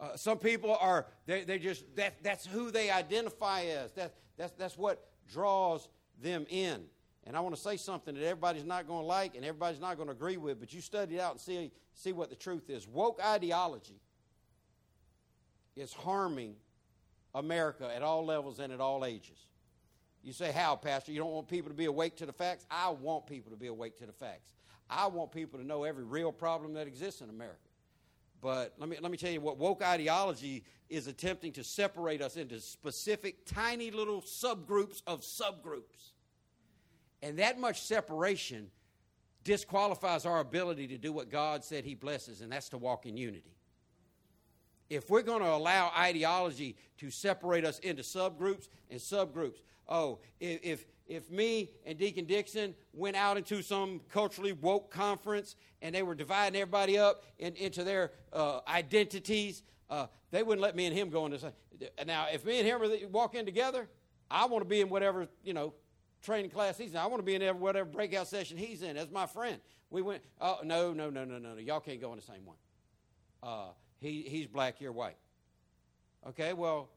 [0.01, 3.93] Uh, some people are, they, they just, that, that's who they identify as.
[3.93, 5.89] That, that's, that's what draws
[6.21, 6.85] them in.
[7.27, 9.97] And I want to say something that everybody's not going to like and everybody's not
[9.97, 12.69] going to agree with, but you study it out and see, see what the truth
[12.69, 12.87] is.
[12.87, 14.01] Woke ideology
[15.75, 16.57] is harming
[17.35, 19.47] America at all levels and at all ages.
[20.23, 21.13] You say, How, Pastor?
[21.13, 22.67] You don't want people to be awake to the facts?
[22.71, 24.55] I want people to be awake to the facts.
[24.89, 27.59] I want people to know every real problem that exists in America.
[28.41, 32.37] But let me, let me tell you what woke ideology is attempting to separate us
[32.37, 36.13] into specific, tiny little subgroups of subgroups.
[37.25, 38.71] And that much separation
[39.45, 43.17] disqualifies our ability to do what God said He blesses, and that's to walk in
[43.17, 43.57] unity.
[44.91, 50.85] If we're going to allow ideology to separate us into subgroups and subgroups, oh, if,
[51.09, 56.15] if, me and Deacon Dixon went out into some culturally woke conference and they were
[56.15, 61.09] dividing everybody up in, into their uh, identities, uh, they wouldn't let me and him
[61.09, 61.51] go into.
[62.07, 63.89] Now, if me and him walk in together,
[64.31, 65.73] I want to be in whatever you know
[66.25, 66.97] training class he's in.
[66.97, 68.97] I want to be in whatever breakout session he's in.
[68.97, 69.61] As my friend,
[69.91, 70.23] we went.
[70.41, 71.61] Oh no, no, no, no, no, no!
[71.61, 72.57] Y'all can't go in the same one.
[73.43, 73.69] Uh,
[74.01, 75.17] he he's black, you're white.
[76.27, 76.89] Okay, well,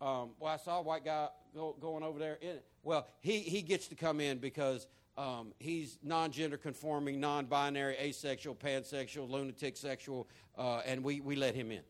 [0.00, 2.38] um, well, I saw a white guy go, going over there.
[2.40, 4.86] In, well, he, he gets to come in because
[5.18, 11.36] um, he's non gender conforming, non binary, asexual, pansexual, lunatic sexual, uh, and we, we
[11.36, 11.82] let him in.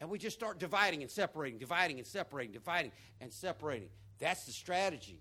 [0.00, 3.88] And we just start dividing and separating, dividing and separating, dividing and separating.
[4.18, 5.20] That's the strategy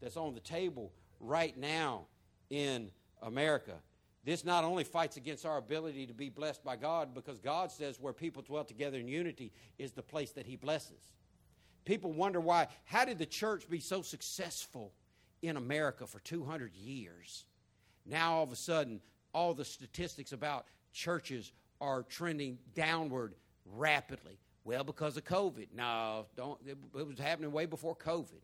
[0.00, 2.06] that's on the table right now
[2.50, 2.90] in
[3.22, 3.74] America.
[4.24, 8.00] This not only fights against our ability to be blessed by God, because God says
[8.00, 11.10] where people dwell together in unity is the place that He blesses
[11.86, 12.66] people wonder why.
[12.84, 14.92] How did the church be so successful
[15.40, 17.46] in America for 200 years?
[18.04, 19.00] Now, all of a sudden,
[19.32, 23.34] all the statistics about churches are trending downward
[23.64, 24.38] rapidly.
[24.64, 25.68] Well, because of COVID.
[25.74, 26.58] No, don't.
[26.66, 28.42] It was happening way before COVID.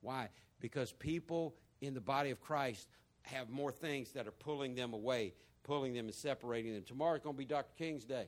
[0.00, 0.28] Why?
[0.60, 2.88] Because people in the body of Christ
[3.22, 6.82] have more things that are pulling them away, pulling them and separating them.
[6.82, 7.72] Tomorrow's going to be Dr.
[7.76, 8.26] King's Day.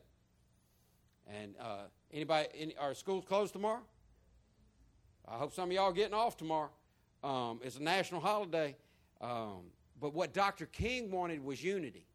[1.27, 3.83] And uh, anybody, any, are schools closed tomorrow?
[5.29, 6.71] I hope some of y'all are getting off tomorrow.
[7.23, 8.77] Um, it's a national holiday.
[9.21, 10.67] Um, but what Dr.
[10.67, 12.07] King wanted was unity.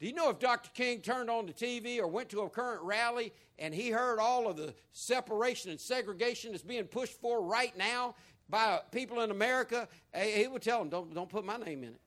[0.00, 0.68] Do you know if Dr.
[0.74, 4.48] King turned on the TV or went to a current rally and he heard all
[4.48, 8.16] of the separation and segregation that's being pushed for right now
[8.52, 12.00] by people in America, he would tell them, don't, don't put my name in it.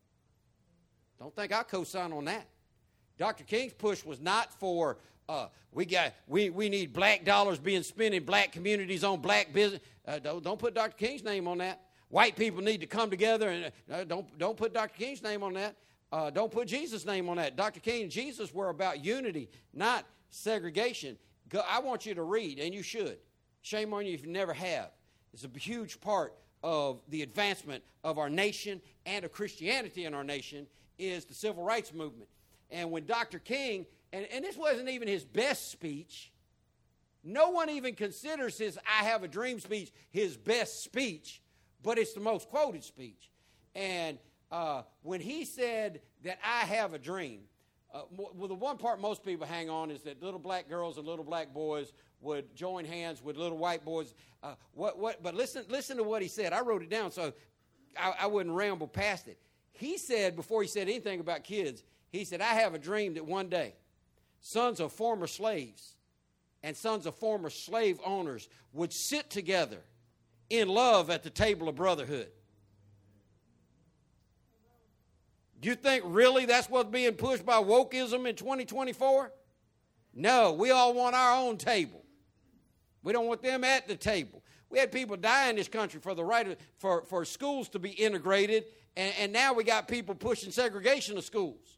[1.20, 2.48] Don't think I co sign on that.
[3.18, 3.44] Dr.
[3.44, 8.14] King's push was not for uh, we got we, we need black dollars being spent
[8.14, 9.82] in black communities on black business.
[10.08, 10.96] Uh, don't, don't put Dr.
[10.96, 11.82] King's name on that.
[12.10, 14.96] White people need to come together and uh, don't don't put Dr.
[14.96, 15.76] King's name on that.
[16.12, 17.56] Uh, don't put Jesus' name on that.
[17.56, 17.80] Dr.
[17.80, 21.18] King and Jesus were about unity, not segregation.
[21.50, 23.18] Go, I want you to read, and you should.
[23.64, 24.92] Shame on you if you never have.
[25.36, 26.34] It's a huge part
[26.64, 30.66] of the advancement of our nation and of Christianity in our nation
[30.98, 32.30] is the civil rights movement.
[32.72, 33.40] And when Dr.
[33.40, 36.32] King and, and this wasn't even his best speech.
[37.22, 41.42] No one even considers his I Have a Dream speech his best speech,
[41.84, 43.30] but it's the most quoted speech.
[43.76, 44.18] And
[44.54, 47.42] uh, when he said that I have a dream,
[47.94, 51.06] uh, well, the one part most people hang on is that little black girls and
[51.06, 51.92] little black boys
[52.22, 54.14] would join hands with little white boys.
[54.42, 56.54] Uh, what, what, but listen, listen to what he said.
[56.54, 57.34] I wrote it down so
[57.98, 59.38] I, I wouldn't ramble past it.
[59.74, 63.26] He said, before he said anything about kids, he said, I have a dream that
[63.26, 63.76] one day
[64.40, 65.96] sons of former slaves
[66.64, 69.82] and sons of former slave owners would sit together
[70.50, 72.28] in love at the table of brotherhood.
[75.60, 79.32] Do you think really that's what's being pushed by wokeism in 2024?
[80.14, 82.05] No, we all want our own table.
[83.06, 84.44] We don't want them at the table.
[84.70, 87.80] We had people die in this country for the right of, for, for schools to
[87.80, 88.66] be integrated,
[88.98, 91.78] and, and now we got people pushing segregation of schools.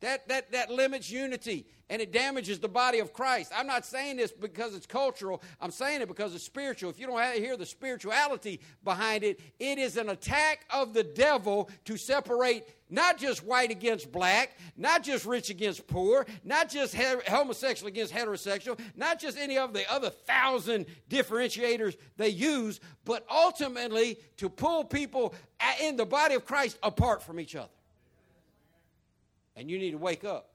[0.00, 3.52] That, that, that limits unity and it damages the body of Christ.
[3.54, 5.42] I'm not saying this because it's cultural.
[5.60, 6.88] I'm saying it because it's spiritual.
[6.88, 11.68] If you don't hear the spirituality behind it, it is an attack of the devil
[11.84, 17.88] to separate not just white against black, not just rich against poor, not just homosexual
[17.88, 24.48] against heterosexual, not just any of the other thousand differentiators they use, but ultimately to
[24.48, 25.34] pull people
[25.82, 27.68] in the body of Christ apart from each other.
[29.60, 30.54] And you need to wake up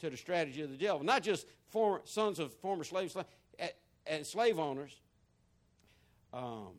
[0.00, 1.02] to the strategy of the devil.
[1.02, 3.16] Not just former, sons of former slaves
[4.06, 4.94] and slave owners.
[6.34, 6.74] Um,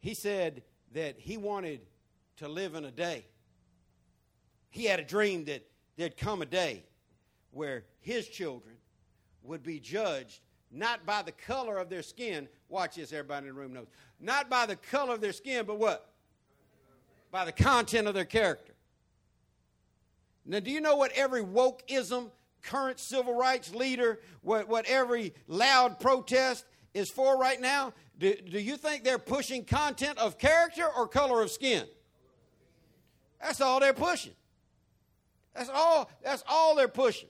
[0.00, 0.62] he said
[0.94, 1.80] that he wanted
[2.38, 3.26] to live in a day.
[4.70, 5.66] He had a dream that
[5.98, 6.82] there'd come a day
[7.50, 8.76] where his children
[9.42, 10.40] would be judged
[10.70, 12.48] not by the color of their skin.
[12.70, 13.88] Watch this, everybody in the room knows.
[14.18, 16.10] Not by the color of their skin, but what?
[17.30, 18.72] By the content of their character.
[20.48, 22.30] Now, do you know what every wokeism,
[22.62, 28.58] current civil rights leader, what, what every loud protest, is for right now, do, do
[28.58, 31.84] you think they're pushing content of character or color of skin?
[33.40, 34.32] That's all they're pushing.
[35.54, 37.28] That's all, that's all they're pushing.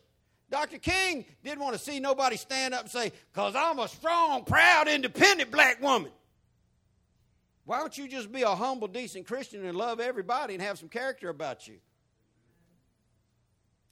[0.49, 0.79] Dr.
[0.79, 4.87] King didn't want to see nobody stand up and say, because I'm a strong, proud,
[4.87, 6.12] independent black woman.
[7.64, 10.89] Why don't you just be a humble, decent Christian and love everybody and have some
[10.89, 11.79] character about you?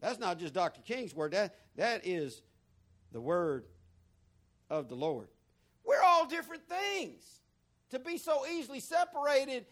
[0.06, 0.82] That's not just Dr.
[0.82, 2.40] King's word, that, that is
[3.10, 3.64] the word
[4.70, 5.26] of the Lord.
[5.84, 7.24] We're all different things.
[7.90, 9.66] To be so easily separated,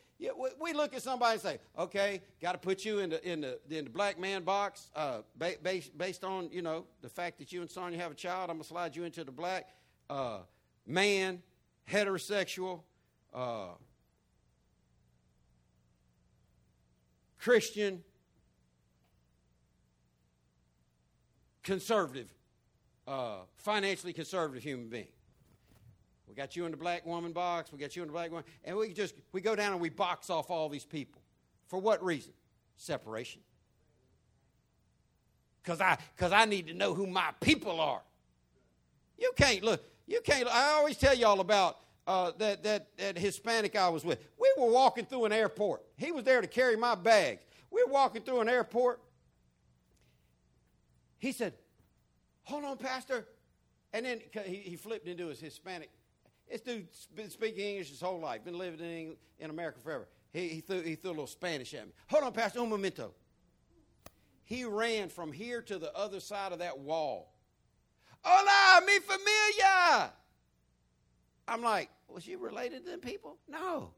[0.60, 3.60] we look at somebody and say, okay, got to put you in the, in, the,
[3.70, 7.60] in the black man box uh, based, based on, you know, the fact that you
[7.60, 8.50] and Sonia have a child.
[8.50, 9.68] I'm going to slide you into the black
[10.10, 10.38] uh,
[10.84, 11.44] man,
[11.88, 12.80] heterosexual,
[13.32, 13.68] uh,
[17.38, 18.02] Christian,
[21.64, 22.32] conservative,
[23.08, 25.08] uh, financially conservative human being.
[26.28, 27.72] We got you in the black woman box.
[27.72, 29.88] We got you in the black woman, and we just we go down and we
[29.88, 31.20] box off all these people.
[31.66, 32.32] For what reason?
[32.76, 33.40] Separation.
[35.62, 38.02] Because I because I need to know who my people are.
[39.18, 39.84] You can't look.
[40.06, 40.46] You can't.
[40.48, 44.18] I always tell y'all about uh, that, that that Hispanic I was with.
[44.38, 45.82] We were walking through an airport.
[45.96, 47.42] He was there to carry my bags.
[47.70, 49.00] We were walking through an airport.
[51.24, 51.54] He said,
[52.44, 53.26] "Hold on, Pastor,"
[53.92, 55.90] and then he, he flipped into his Hispanic
[56.50, 60.06] this dude's been speaking English his whole life, been living in, in America forever.
[60.32, 61.92] He, he, threw, he threw a little Spanish at me.
[62.08, 63.12] Hold on, Pastor, un momento.
[64.44, 67.32] He ran from here to the other side of that wall.
[68.22, 70.12] Hola, mi familia.
[71.48, 73.38] I'm like, was you related to them people?
[73.48, 73.90] No.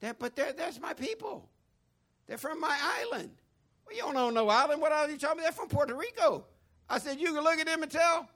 [0.00, 1.48] That, but that's my people.
[2.26, 3.30] They're from my island.
[3.86, 4.80] Well, you don't know no island.
[4.80, 5.42] What are you talking about?
[5.42, 6.46] They're from Puerto Rico.
[6.88, 8.28] I said, you can look at them and tell.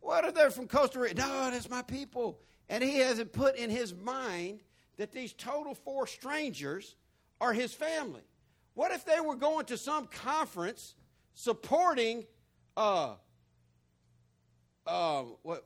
[0.00, 1.14] What are they're from Costa Rica?
[1.14, 2.40] No, that's my people.
[2.68, 4.60] And he hasn't put in his mind
[4.96, 6.96] that these total four strangers
[7.40, 8.22] are his family.
[8.74, 10.94] What if they were going to some conference
[11.34, 12.24] supporting
[12.76, 13.14] uh,
[14.86, 15.64] uh, what,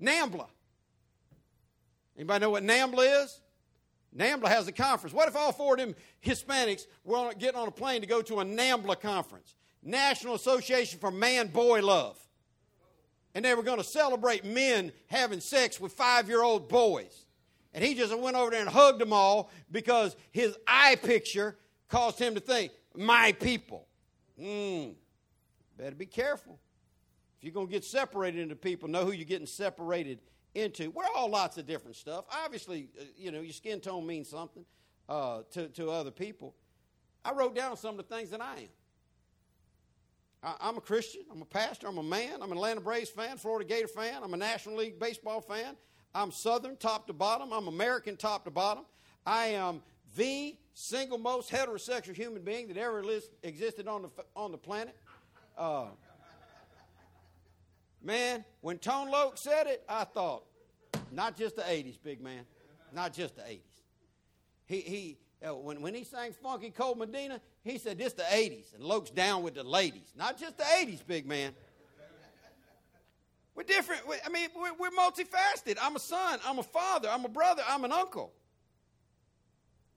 [0.00, 0.46] NAMBLA?
[2.16, 3.40] Anybody know what NAMBLA is?
[4.16, 5.12] NAMBLA has a conference.
[5.12, 5.94] What if all four of them
[6.24, 9.56] Hispanics were getting on a plane to go to a NAMBLA conference?
[9.82, 12.18] National Association for Man Boy Love
[13.34, 17.26] and they were going to celebrate men having sex with five year old boys.
[17.72, 21.56] And he just went over there and hugged them all because his eye picture
[21.88, 23.88] caused him to think, my people.
[24.40, 24.94] Mm,
[25.76, 26.60] better be careful.
[27.38, 30.20] If you're going to get separated into people, know who you're getting separated
[30.54, 30.90] into.
[30.90, 32.24] We're all lots of different stuff.
[32.30, 34.64] Obviously, uh, you know, your skin tone means something
[35.08, 36.54] uh, to, to other people.
[37.24, 38.68] I wrote down some of the things that I am.
[40.60, 41.22] I, am a Christian.
[41.32, 41.88] I'm a pastor.
[41.88, 42.42] I'm a man.
[42.42, 44.22] I'm an Atlanta Braves fan, Florida Gator fan.
[44.22, 45.76] I'm a National League baseball fan.
[46.14, 47.52] I'm Southern top to bottom.
[47.52, 48.84] I'm American top to bottom.
[49.26, 49.82] I am
[50.16, 53.02] the single most heterosexual human being that ever
[53.42, 54.96] existed on the, on the planet.
[55.56, 55.86] Uh,
[58.04, 60.44] man, when Tone Loc said it, I thought,
[61.10, 62.44] not just the 80s, big man.
[62.92, 63.60] Not just the 80s.
[64.66, 68.74] He, he, uh, when, when he sang Funky Cold Medina, he said, This the 80s.
[68.74, 70.12] And Loc's down with the ladies.
[70.16, 71.52] Not just the 80s, big man.
[73.54, 74.02] We're different.
[74.24, 75.76] I mean, we're, we're multifaceted.
[75.80, 76.40] I'm a son.
[76.44, 77.08] I'm a father.
[77.08, 77.62] I'm a brother.
[77.68, 78.32] I'm an uncle.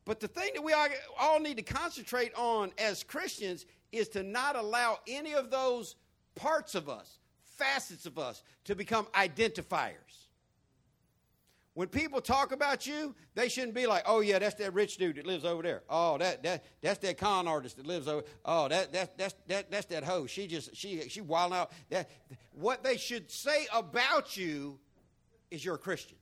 [0.06, 0.74] But the thing that we
[1.20, 5.96] all need to concentrate on as Christians is to not allow any of those
[6.36, 7.20] parts of us,
[7.58, 10.28] facets of us, to become identifiers.
[11.78, 15.18] When people talk about you, they shouldn't be like, "Oh yeah, that's that rich dude
[15.18, 15.84] that lives over there.
[15.88, 18.24] Oh, that that that's that con artist that lives over.
[18.44, 20.26] Oh, that that that's that that's that hoe.
[20.26, 21.72] She just she she wild out.
[21.90, 22.10] That
[22.52, 24.80] what they should say about you
[25.52, 26.18] is you're a Christian.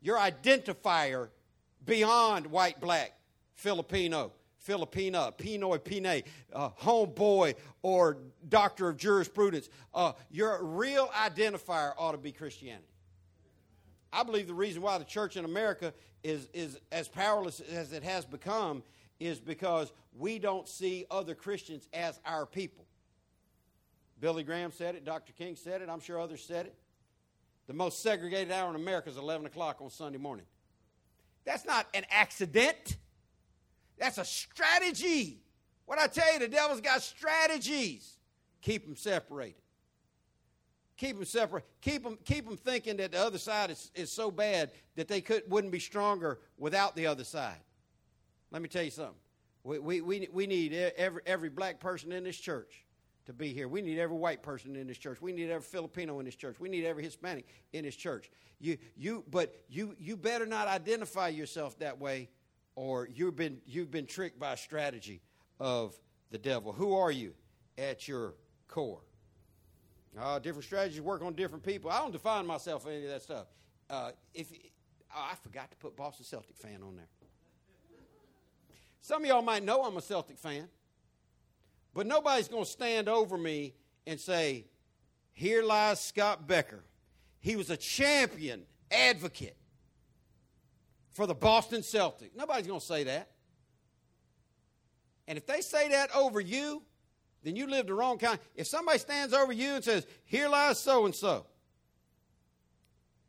[0.00, 1.28] Your identifier
[1.84, 3.12] beyond white, black,
[3.54, 4.32] Filipino,
[4.66, 9.68] Filipina, Pinoy, Pine, uh, homeboy, or doctor of jurisprudence.
[9.94, 12.84] Uh, your real identifier ought to be Christianity.
[14.12, 18.02] I believe the reason why the church in America is, is as powerless as it
[18.02, 18.82] has become
[19.18, 22.86] is because we don't see other Christians as our people.
[24.20, 25.32] Billy Graham said it, Dr.
[25.32, 26.74] King said it, I'm sure others said it.
[27.66, 30.44] The most segregated hour in America is 11 o'clock on Sunday morning.
[31.44, 32.96] That's not an accident,
[34.00, 35.42] that's a strategy.
[35.86, 38.16] What I tell you, the devil's got strategies.
[38.62, 39.60] Keep them separated.
[40.96, 41.64] Keep them separate.
[41.80, 45.20] Keep them, keep them thinking that the other side is, is so bad that they
[45.20, 47.60] could, wouldn't be stronger without the other side.
[48.50, 49.14] Let me tell you something.
[49.62, 52.84] We, we, we, we need every, every black person in this church
[53.26, 53.68] to be here.
[53.68, 55.20] We need every white person in this church.
[55.20, 56.58] We need every Filipino in this church.
[56.58, 58.30] We need every Hispanic in this church.
[58.58, 62.28] You, you, but you, you better not identify yourself that way,
[62.80, 65.20] or you've been, you've been tricked by a strategy
[65.58, 65.94] of
[66.30, 66.72] the devil.
[66.72, 67.34] Who are you
[67.76, 68.36] at your
[68.68, 69.02] core?
[70.18, 71.90] Uh, different strategies work on different people.
[71.90, 73.48] I don't define myself in any of that stuff.
[73.90, 74.50] Uh, if
[75.14, 77.08] oh, I forgot to put Boston Celtic fan on there.
[79.02, 80.66] Some of y'all might know I'm a Celtic fan,
[81.92, 83.74] but nobody's going to stand over me
[84.06, 84.64] and say,
[85.34, 86.82] "Here lies Scott Becker.
[87.40, 89.58] He was a champion advocate
[91.12, 93.30] for the Boston Celtics." Nobody's going to say that.
[95.26, 96.82] And if they say that over you,
[97.42, 98.38] then you live the wrong kind.
[98.54, 101.46] If somebody stands over you and says, Here lies so and so,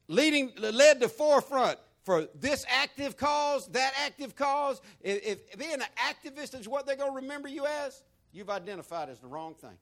[0.08, 5.84] leading led the forefront for this active cause, that active cause, if, if being an
[5.98, 9.78] activist is what they're going to remember you as, you've identified as the wrong thing.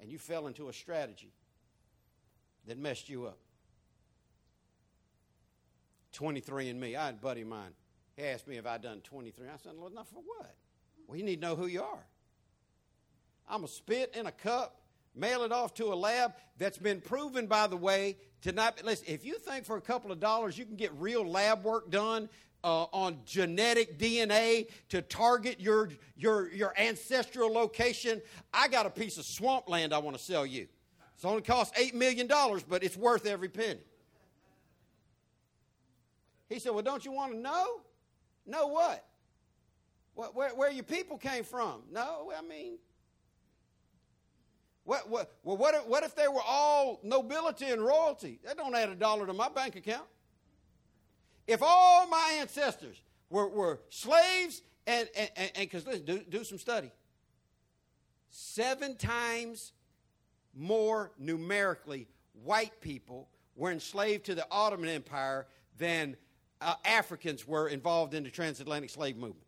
[0.00, 1.32] And you fell into a strategy
[2.66, 3.38] that messed you up.
[6.18, 6.96] 23 and me.
[6.96, 7.70] I had a buddy of mine.
[8.16, 9.46] He asked me if I'd done 23.
[9.46, 10.52] I said, Well, not for what?
[11.06, 12.04] Well, you need to know who you are.
[13.48, 14.80] I'm going to spit in a cup,
[15.14, 18.84] mail it off to a lab that's been proven, by the way, to not.
[18.84, 21.88] Listen, if you think for a couple of dollars you can get real lab work
[21.88, 22.28] done
[22.64, 28.20] uh, on genetic DNA to target your, your, your ancestral location,
[28.52, 30.66] I got a piece of swampland I want to sell you.
[31.14, 32.26] It's only cost $8 million,
[32.68, 33.78] but it's worth every penny.
[36.48, 37.80] He said, Well, don't you want to know?
[38.46, 39.04] Know what?
[40.14, 41.82] what where, where your people came from?
[41.92, 42.78] No, I mean,
[44.88, 48.40] what, what, well, what if, what if they were all nobility and royalty?
[48.44, 50.06] That don't add a dollar to my bank account.
[51.46, 55.08] If all my ancestors were, were slaves, and
[55.58, 56.90] because listen, do, do some study.
[58.30, 59.72] Seven times
[60.54, 62.08] more numerically
[62.42, 65.46] white people were enslaved to the Ottoman Empire
[65.76, 66.16] than
[66.60, 69.46] uh, Africans were involved in the transatlantic slave movement.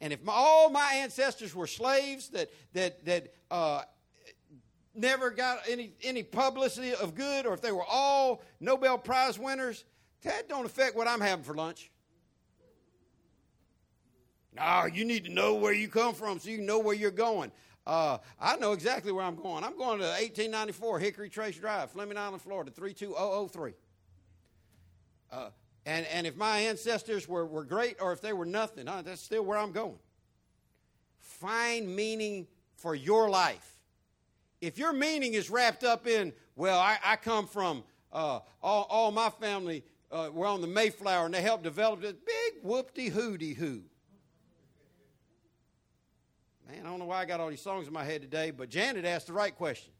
[0.00, 3.82] And if my, all my ancestors were slaves that, that, that uh,
[4.94, 9.84] never got any, any publicity of good, or if they were all Nobel Prize winners,
[10.22, 11.90] that don't affect what I'm having for lunch.
[14.54, 17.50] No, you need to know where you come from so you know where you're going.
[17.86, 19.64] Uh, I know exactly where I'm going.
[19.64, 23.72] I'm going to 1894 Hickory Trace Drive, Fleming Island, Florida, 32003.
[25.32, 25.48] Uh,
[25.84, 29.22] and, and if my ancestors were, were great or if they were nothing, uh, that's
[29.22, 29.98] still where I'm going.
[31.18, 33.72] Find meaning for your life
[34.62, 39.10] if your meaning is wrapped up in, well, I, I come from uh, all, all,
[39.10, 43.54] my family uh, were on the Mayflower and they helped develop this big whoopty hooty
[43.54, 43.82] hoo.
[46.70, 48.70] Man, I don't know why I got all these songs in my head today, but
[48.70, 49.92] Janet asked the right question.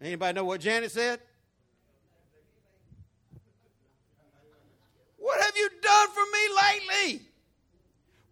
[0.00, 1.20] Anybody know what Janet said?
[5.28, 7.22] What have you done for me lately?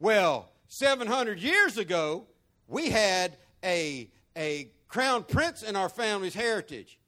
[0.00, 2.24] Well, 700 years ago,
[2.68, 6.98] we had a, a crown prince in our family's heritage.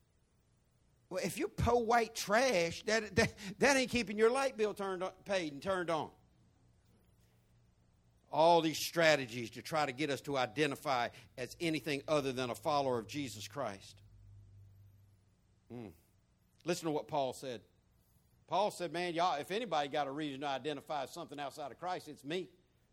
[1.09, 5.03] Well, if you're po white trash, that, that, that ain't keeping your light bill turned
[5.03, 6.11] on, paid and turned on.
[8.31, 11.09] All these strategies to try to get us to identify
[11.39, 14.03] as anything other than a follower of Jesus Christ.
[15.73, 15.93] Mm.
[16.67, 17.63] Listen to what Paul said.
[18.49, 22.09] Paul said, Man, y'all, if anybody got a reason to identify something outside of Christ,
[22.09, 22.49] it's me.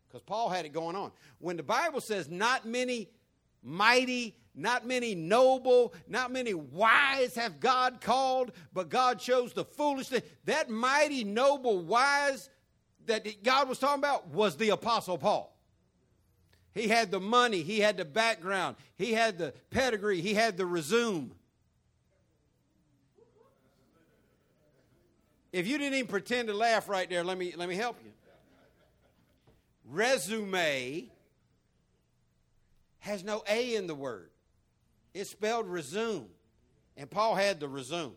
[0.08, 1.12] Because Paul had it going on.
[1.40, 3.10] When the Bible says, Not many
[3.64, 10.08] mighty not many noble, not many wise have God called, but God chose the foolish
[10.08, 10.22] thing.
[10.46, 12.50] That mighty, noble, wise
[13.06, 15.56] that God was talking about was the Apostle Paul.
[16.74, 20.66] He had the money, he had the background, he had the pedigree, he had the
[20.66, 21.32] resume.
[25.56, 28.12] If you didn't even pretend to laugh right there, let me, let me help you.
[29.86, 31.10] Resume
[33.00, 34.32] has no A in the word.
[35.14, 36.26] It's spelled resume.
[36.98, 38.12] And Paul had the resume.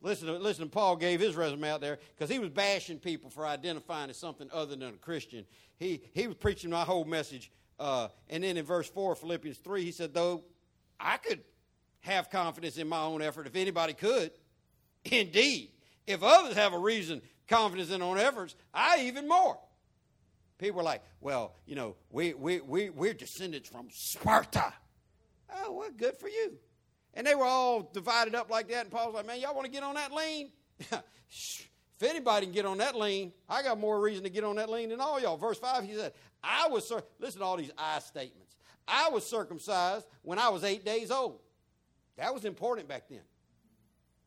[0.00, 3.44] Listen, to, listen, Paul gave his resume out there because he was bashing people for
[3.44, 5.44] identifying as something other than a Christian.
[5.80, 7.50] He, he was preaching my whole message.
[7.80, 10.44] Uh, and then in verse 4, of Philippians 3, he said, Though
[11.00, 11.40] I could
[12.02, 14.30] have confidence in my own effort if anybody could,
[15.04, 15.72] indeed,
[16.06, 19.58] if others have a reason, confidence in own efforts, I even more.
[20.58, 24.72] People were like, Well, you know, we, we, we, we're descendants from Sparta.
[25.54, 26.52] Oh, well, good for you.
[27.14, 28.82] And they were all divided up like that.
[28.82, 30.50] And Paul's like, man, y'all want to get on that lean?
[30.78, 31.68] if
[32.02, 34.90] anybody can get on that lean, I got more reason to get on that lean
[34.90, 35.38] than all y'all.
[35.38, 38.56] Verse 5, he said, I was, listen to all these I statements.
[38.86, 41.40] I was circumcised when I was eight days old.
[42.18, 43.22] That was important back then.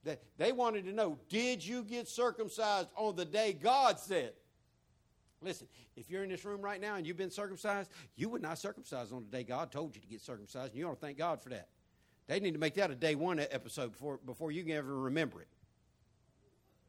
[0.04, 4.34] They, they wanted to know did you get circumcised on the day God said?
[5.41, 8.58] Listen, if you're in this room right now and you've been circumcised, you would not
[8.58, 11.18] circumcise on the day God told you to get circumcised, and you ought to thank
[11.18, 11.70] God for that.
[12.28, 15.41] They need to make that a day one episode before, before you can ever remember
[15.41, 15.47] it.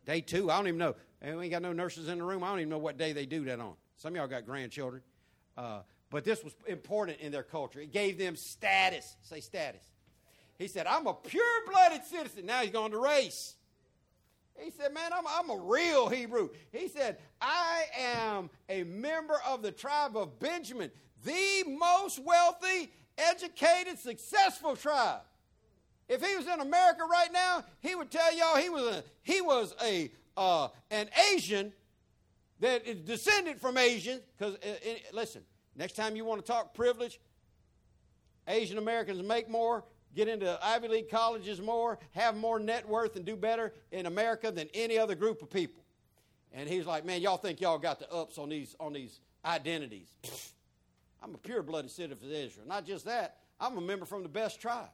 [0.04, 0.96] Day two, I don't even know.
[1.22, 2.42] And we ain't got no nurses in the room.
[2.42, 3.74] I don't even know what day they do that on.
[3.96, 5.02] Some of y'all got grandchildren.
[5.56, 5.80] Uh,
[6.10, 7.80] but this was important in their culture.
[7.80, 9.16] It gave them status.
[9.22, 9.82] Say status.
[10.60, 12.44] He said, I'm a pure blooded citizen.
[12.44, 13.54] Now he's going to race.
[14.58, 16.50] He said, Man, I'm, I'm a real Hebrew.
[16.70, 20.90] He said, I am a member of the tribe of Benjamin,
[21.24, 25.22] the most wealthy, educated, successful tribe.
[26.10, 29.40] If he was in America right now, he would tell y'all he was a, he
[29.40, 31.72] was a uh, an Asian
[32.58, 34.20] that is descended from Asians.
[34.36, 34.68] Because uh,
[35.14, 35.40] listen,
[35.74, 37.18] next time you want to talk privilege,
[38.46, 39.84] Asian Americans make more,
[40.14, 44.50] get into Ivy League colleges more, have more net worth, and do better in America
[44.50, 45.82] than any other group of people.
[46.52, 50.08] And he's like, man, y'all think y'all got the ups on these on these identities.
[51.22, 52.66] I'm a pure blooded citizen of Israel.
[52.66, 54.88] Not just that, I'm a member from the best tribe.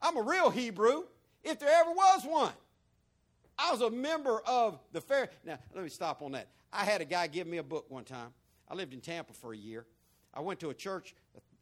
[0.00, 1.04] I'm a real Hebrew,
[1.42, 2.52] if there ever was one.
[3.58, 5.28] I was a member of the fair.
[5.44, 6.48] Now, let me stop on that.
[6.72, 8.32] I had a guy give me a book one time.
[8.68, 9.84] I lived in Tampa for a year.
[10.32, 11.14] I went to a church,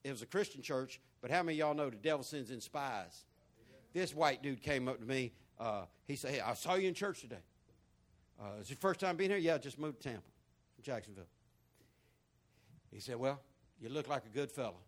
[0.04, 2.60] it was a Christian church, but how many of y'all know the devil sends in
[2.60, 3.24] spies?
[3.92, 5.32] This white dude came up to me.
[5.58, 7.42] Uh, he said, Hey, I saw you in church today.
[8.40, 9.38] Uh, is your first time being here?
[9.38, 10.22] Yeah, I just moved to Tampa
[10.80, 11.26] Jacksonville.
[12.90, 13.40] He said, Well,
[13.80, 14.80] you look like a good fellow.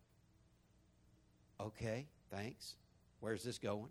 [1.61, 2.77] Okay, thanks.
[3.21, 3.91] Where's this going?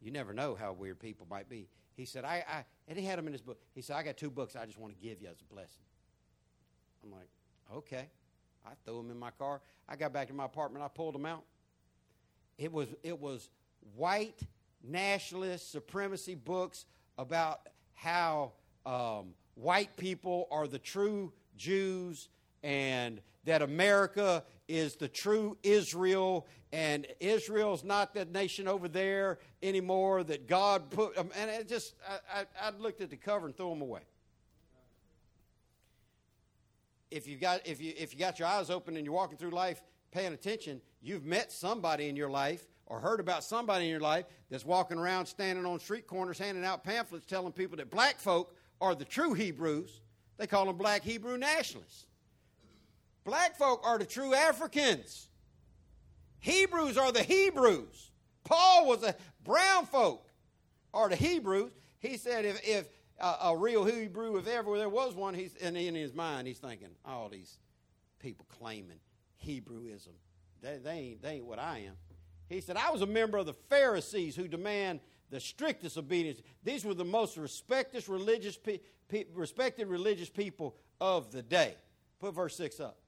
[0.00, 1.68] You never know how weird people might be.
[1.96, 3.58] He said, I, I and he had them in his book.
[3.74, 5.82] He said, I got two books I just want to give you as a blessing.
[7.04, 7.28] I'm like,
[7.74, 8.08] okay.
[8.66, 9.60] I threw them in my car.
[9.88, 10.84] I got back to my apartment.
[10.84, 11.44] I pulled them out.
[12.58, 13.48] It was it was
[13.96, 14.40] white
[14.82, 16.86] nationalist supremacy books
[17.18, 18.52] about how
[18.86, 22.28] um, white people are the true Jews
[22.62, 30.22] and that America is the true Israel, and Israel's not that nation over there anymore
[30.24, 31.16] that God put.
[31.18, 34.02] Um, and it just, I, I, I looked at the cover and threw them away.
[37.10, 39.50] If you've got if you if you got your eyes open and you're walking through
[39.50, 39.82] life
[40.12, 44.26] paying attention, you've met somebody in your life or heard about somebody in your life
[44.50, 48.54] that's walking around standing on street corners handing out pamphlets telling people that black folk
[48.80, 50.00] are the true Hebrews.
[50.38, 52.06] They call them black Hebrew nationalists.
[53.24, 55.28] Black folk are the true Africans.
[56.40, 58.10] Hebrews are the Hebrews.
[58.44, 60.26] Paul was a brown folk
[60.92, 61.72] are the Hebrews.
[61.98, 62.88] He said if, if
[63.20, 66.58] uh, a real Hebrew, if ever there was one, he's, and in his mind he's
[66.58, 67.58] thinking, all these
[68.18, 68.98] people claiming
[69.46, 70.14] Hebrewism,
[70.62, 71.94] they, they, ain't, they ain't what I am.
[72.48, 75.00] He said, I was a member of the Pharisees who demand
[75.30, 76.40] the strictest obedience.
[76.64, 77.38] These were the most
[78.08, 81.76] religious, pe- pe- respected religious people of the day.
[82.18, 82.98] Put verse 6 up.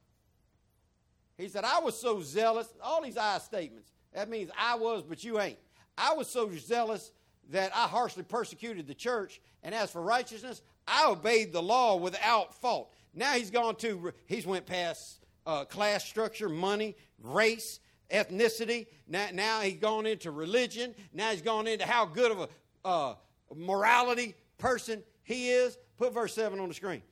[1.36, 2.68] He said, I was so zealous.
[2.82, 3.90] All these I statements.
[4.12, 5.58] That means I was, but you ain't.
[5.96, 7.10] I was so zealous
[7.50, 9.40] that I harshly persecuted the church.
[9.62, 12.92] And as for righteousness, I obeyed the law without fault.
[13.14, 17.80] Now he's gone to, he's went past uh, class structure, money, race,
[18.10, 18.86] ethnicity.
[19.08, 20.94] Now, now he's gone into religion.
[21.12, 22.48] Now he's gone into how good of a
[22.84, 23.14] uh,
[23.54, 25.76] morality person he is.
[25.98, 27.02] Put verse 7 on the screen.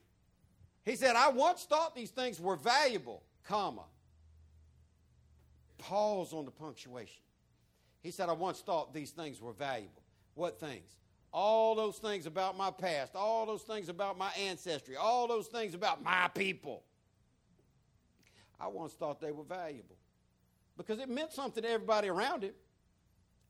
[0.84, 3.84] He said, I once thought these things were valuable, comma,
[5.78, 7.22] pause on the punctuation.
[8.02, 9.99] He said, I once thought these things were valuable.
[10.34, 10.96] What things?
[11.32, 15.74] All those things about my past, all those things about my ancestry, all those things
[15.74, 16.82] about my people.
[18.60, 19.96] I once thought they were valuable
[20.76, 22.52] because it meant something to everybody around him.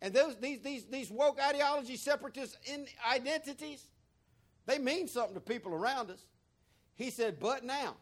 [0.03, 3.85] And those, these, these, these woke ideology separatist in identities,
[4.67, 6.25] they mean something to people around us.
[6.95, 7.97] He said, but now,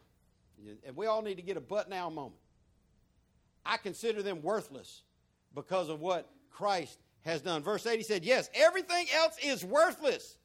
[0.85, 2.41] and we all need to get a but now moment.
[3.65, 5.03] I consider them worthless
[5.53, 6.99] because of what Christ
[7.29, 7.63] has done.
[7.63, 10.37] Verse 8, he said, Yes, everything else is worthless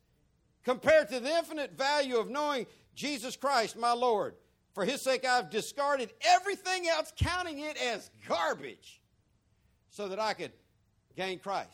[0.64, 4.34] compared to the infinite value of knowing Jesus Christ, my Lord.
[4.72, 9.00] For his sake, I've discarded everything else, counting it as garbage,
[9.90, 10.52] so that I could
[11.16, 11.70] gain Christ.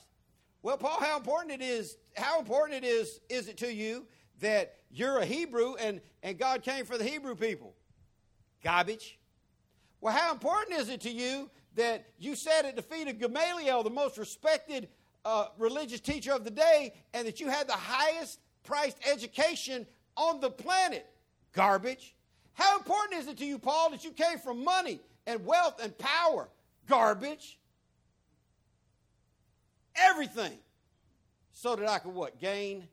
[0.62, 4.06] Well, Paul, how important it is, how important it is, is it to you
[4.40, 7.74] that you're a Hebrew and, and God came for the Hebrew people?
[8.62, 9.18] Garbage.
[10.02, 13.82] Well, how important is it to you that you sat at the feet of Gamaliel,
[13.82, 14.88] the most respected
[15.24, 20.40] uh, religious teacher of the day, and that you had the highest priced education on
[20.40, 21.06] the planet?
[21.52, 22.14] Garbage.
[22.54, 25.96] How important is it to you, Paul, that you came from money and wealth and
[25.96, 26.48] power?
[26.86, 27.58] Garbage.
[29.96, 30.58] Everything.
[31.52, 32.40] So that I could what?
[32.40, 32.88] Gain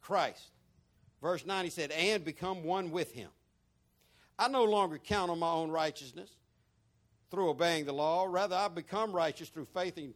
[0.00, 0.50] Christ.
[1.22, 3.30] Verse 9, he said, and become one with him.
[4.38, 6.30] I no longer count on my own righteousness
[7.30, 8.26] through obeying the law.
[8.28, 10.12] Rather, I become righteous through faith in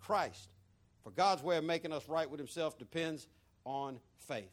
[0.00, 0.48] Christ.
[1.02, 3.26] For God's way of making us right with himself depends
[3.64, 4.50] on faith.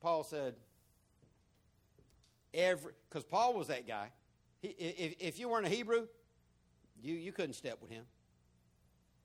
[0.00, 0.54] Paul said,
[2.54, 4.08] every, because Paul was that guy.
[4.60, 6.06] He, if, if you weren't a Hebrew,
[7.02, 8.04] you, you couldn't step with him.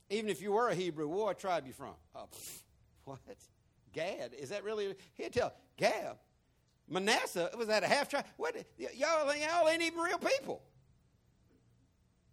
[0.09, 1.93] Even if you were a Hebrew, what tribe you from?
[2.15, 2.27] Oh,
[3.05, 3.19] what?
[3.93, 4.33] Gad.
[4.37, 4.93] Is that really?
[5.15, 6.17] He'd tell Gad.
[6.87, 8.25] Manasseh was that a half tribe?
[8.37, 8.55] What?
[8.77, 10.61] Y'all, y'all ain't even real people.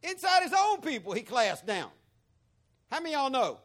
[0.03, 1.91] Inside his own people, he classed down.
[2.93, 3.59] How many y'all know?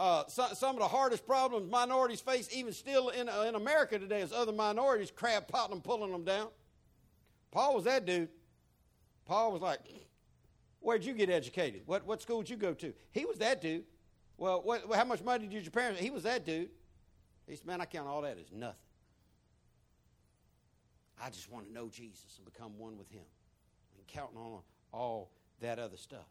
[0.00, 3.98] Uh, some, some, of the hardest problems minorities face, even still in, uh, in America
[3.98, 6.48] today, is other minorities crab potting them, pulling them down.
[7.50, 8.30] Paul was that dude.
[9.26, 9.80] Paul was like,
[10.80, 11.82] Where'd you get educated?
[11.84, 12.94] What, what school did you go to?
[13.10, 13.84] He was that dude.
[14.38, 16.00] Well, what, how much money did your parents?
[16.00, 16.70] He was that dude.
[17.46, 18.74] He said, Man, I count all that as nothing.
[21.22, 23.26] I just want to know Jesus and become one with Him
[23.98, 24.60] and counting on
[24.94, 26.26] all that other stuff.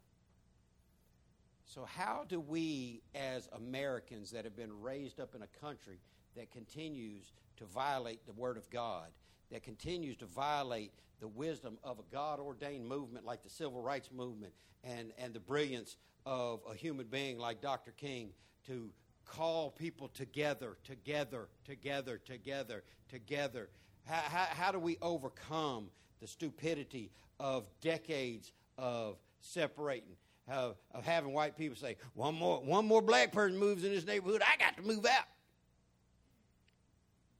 [1.64, 6.00] So, how do we, as Americans that have been raised up in a country
[6.36, 9.08] that continues to violate the Word of God,
[9.50, 14.10] that continues to violate the wisdom of a God ordained movement like the Civil Rights
[14.12, 14.52] Movement
[14.82, 15.96] and, and the brilliance
[16.26, 17.92] of a human being like Dr.
[17.92, 18.30] King
[18.66, 18.90] to
[19.24, 23.68] call people together, together, together, together, together.
[24.04, 25.90] How, how, how do we overcome
[26.20, 30.16] the stupidity of decades of separating?
[30.48, 34.04] Of, of having white people say, one more, one more black person moves in this
[34.04, 35.24] neighborhood, I got to move out.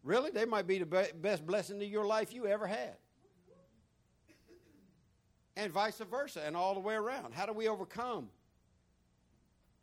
[0.05, 0.31] Really?
[0.31, 2.97] They might be the be- best blessing of your life you ever had
[5.57, 7.35] and vice versa, and all the way around.
[7.35, 8.29] How do we overcome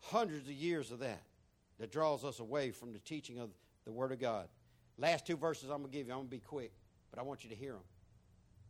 [0.01, 1.22] hundreds of years of that
[1.80, 3.49] that draws us away from the teaching of
[3.86, 4.47] the Word of God?
[4.97, 6.13] Last two verses I'm going to give you.
[6.13, 6.72] I'm going to be quick,
[7.11, 7.84] but I want you to hear them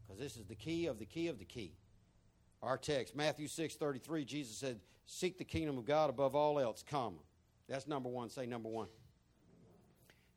[0.05, 1.73] because this is the key of the key of the key.
[2.61, 6.83] Our text, Matthew 6 33, Jesus said, Seek the kingdom of God above all else,
[6.87, 7.17] comma.
[7.67, 8.29] That's number one.
[8.29, 8.87] Say number one.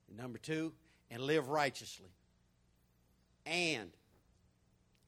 [0.08, 0.72] And number two,
[1.10, 2.10] and live righteously.
[3.44, 3.90] And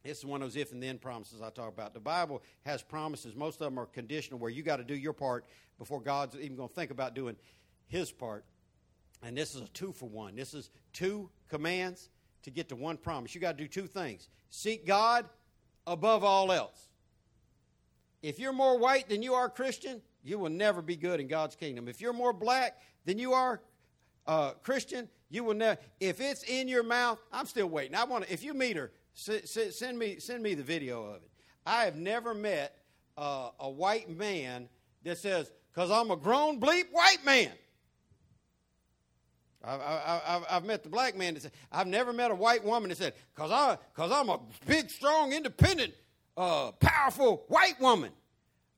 [0.03, 1.95] this is one of those if and then promises I talk about.
[1.95, 3.35] The Bible has promises.
[3.35, 5.47] Most of them are conditional, where you got to do your part
[5.79, 7.37] before God's even going to think about doing
[7.87, 8.45] His part.
[9.23, 10.37] And this is a two for one.
[10.37, 12.11] This is two commands
[12.43, 13.35] to get to one promise.
[13.35, 15.27] You got to do two things seek God
[15.87, 16.91] above all else.
[18.25, 21.57] If you're more white than you are Christian, you will never be good in God's
[21.57, 21.89] kingdom.
[21.89, 23.61] If you're more black than you are
[24.27, 25.79] uh, Christian, you will never.
[26.01, 27.95] If it's in your mouth, I'm still waiting.
[27.95, 28.33] I want to.
[28.33, 31.31] If you meet her, send me, send me the video of it.
[31.67, 32.75] I have never met
[33.19, 34.71] uh, a white man
[35.03, 37.53] that says, because I'm a grown bleep white man.
[39.63, 42.89] I've, I've, I've, met the black man that said, I've never met a white woman
[42.89, 45.93] that said, because I, cause I'm a big, strong, independent,
[46.37, 48.13] uh, powerful white woman.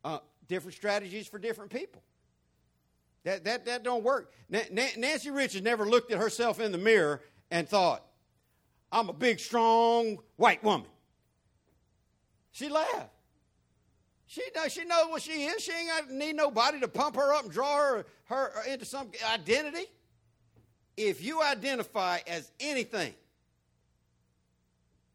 [0.05, 2.03] Uh, different strategies for different people.
[3.25, 4.33] That, that, that don't work.
[4.49, 8.05] Nancy Richards never looked at herself in the mirror and thought,
[8.93, 10.87] I'm a big, strong white woman.
[12.53, 13.11] She laughed.
[14.27, 15.63] She, knows, she knows what she is.
[15.63, 19.87] She ain't need nobody to pump her up and draw her, her into some identity.
[20.97, 23.15] If you identify as anything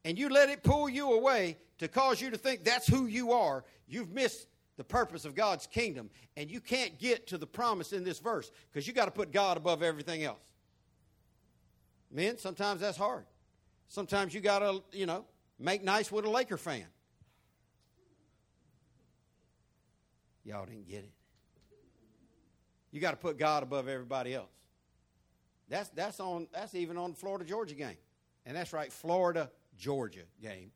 [0.03, 3.31] and you let it pull you away to cause you to think that's who you
[3.31, 4.47] are, you've missed
[4.77, 6.09] the purpose of God's kingdom.
[6.37, 9.31] And you can't get to the promise in this verse because you got to put
[9.31, 10.39] God above everything else.
[12.11, 13.25] Men, sometimes that's hard.
[13.87, 15.25] Sometimes you got to, you know,
[15.59, 16.85] make nice with a Laker fan.
[20.43, 21.11] Y'all didn't get it.
[22.91, 24.49] You got to put God above everybody else.
[25.69, 27.97] That's that's on that's even on the Florida Georgia game.
[28.45, 29.49] And that's right, Florida
[29.81, 30.71] Georgia game.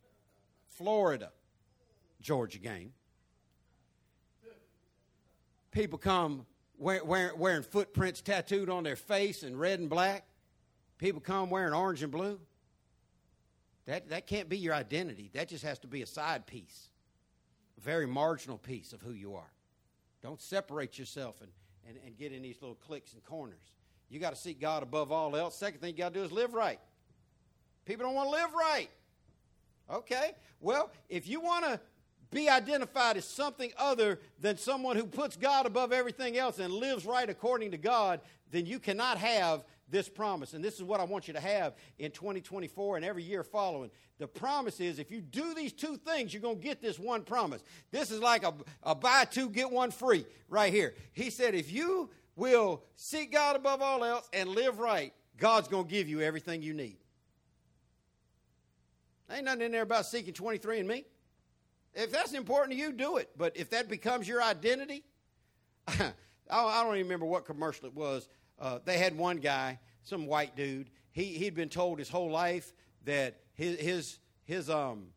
[0.65, 1.31] Florida
[2.21, 2.91] Georgia game.
[5.71, 6.45] People come
[6.79, 10.25] wearing, wearing footprints tattooed on their face in red and black.
[10.97, 12.39] People come wearing orange and blue.
[13.85, 15.29] That, that can't be your identity.
[15.33, 16.89] That just has to be a side piece,
[17.77, 19.51] a very marginal piece of who you are.
[20.23, 21.51] Don't separate yourself and,
[21.87, 23.71] and, and get in these little cliques and corners.
[24.09, 25.55] You got to seek God above all else.
[25.55, 26.79] Second thing you got to do is live right.
[27.85, 28.89] People don't want to live right.
[29.91, 30.31] Okay?
[30.59, 31.79] Well, if you want to
[32.31, 37.05] be identified as something other than someone who puts God above everything else and lives
[37.05, 38.19] right according to God,
[38.51, 40.53] then you cannot have this promise.
[40.53, 43.91] And this is what I want you to have in 2024 and every year following.
[44.17, 47.21] The promise is if you do these two things, you're going to get this one
[47.21, 47.63] promise.
[47.91, 50.95] This is like a, a buy two, get one free right here.
[51.13, 55.85] He said, if you will seek God above all else and live right, God's going
[55.85, 56.97] to give you everything you need.
[59.31, 61.05] Ain't nothing in there about seeking 23 and me.
[61.93, 63.29] If that's important to you, do it.
[63.37, 65.03] But if that becomes your identity,
[65.87, 66.13] I
[66.49, 68.27] don't even remember what commercial it was.
[68.59, 70.89] Uh, they had one guy, some white dude.
[71.11, 72.73] He he'd been told his whole life
[73.05, 75.07] that his his his um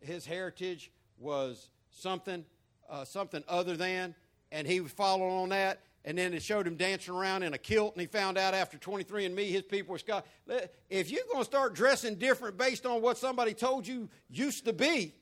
[0.00, 2.44] his heritage was something
[2.88, 4.14] uh, something other than,
[4.50, 7.58] and he was following on that and then it showed him dancing around in a
[7.58, 10.26] kilt, and he found out after 23 and Me his people were Scott.
[10.90, 14.72] If you're going to start dressing different based on what somebody told you used to
[14.72, 15.14] be,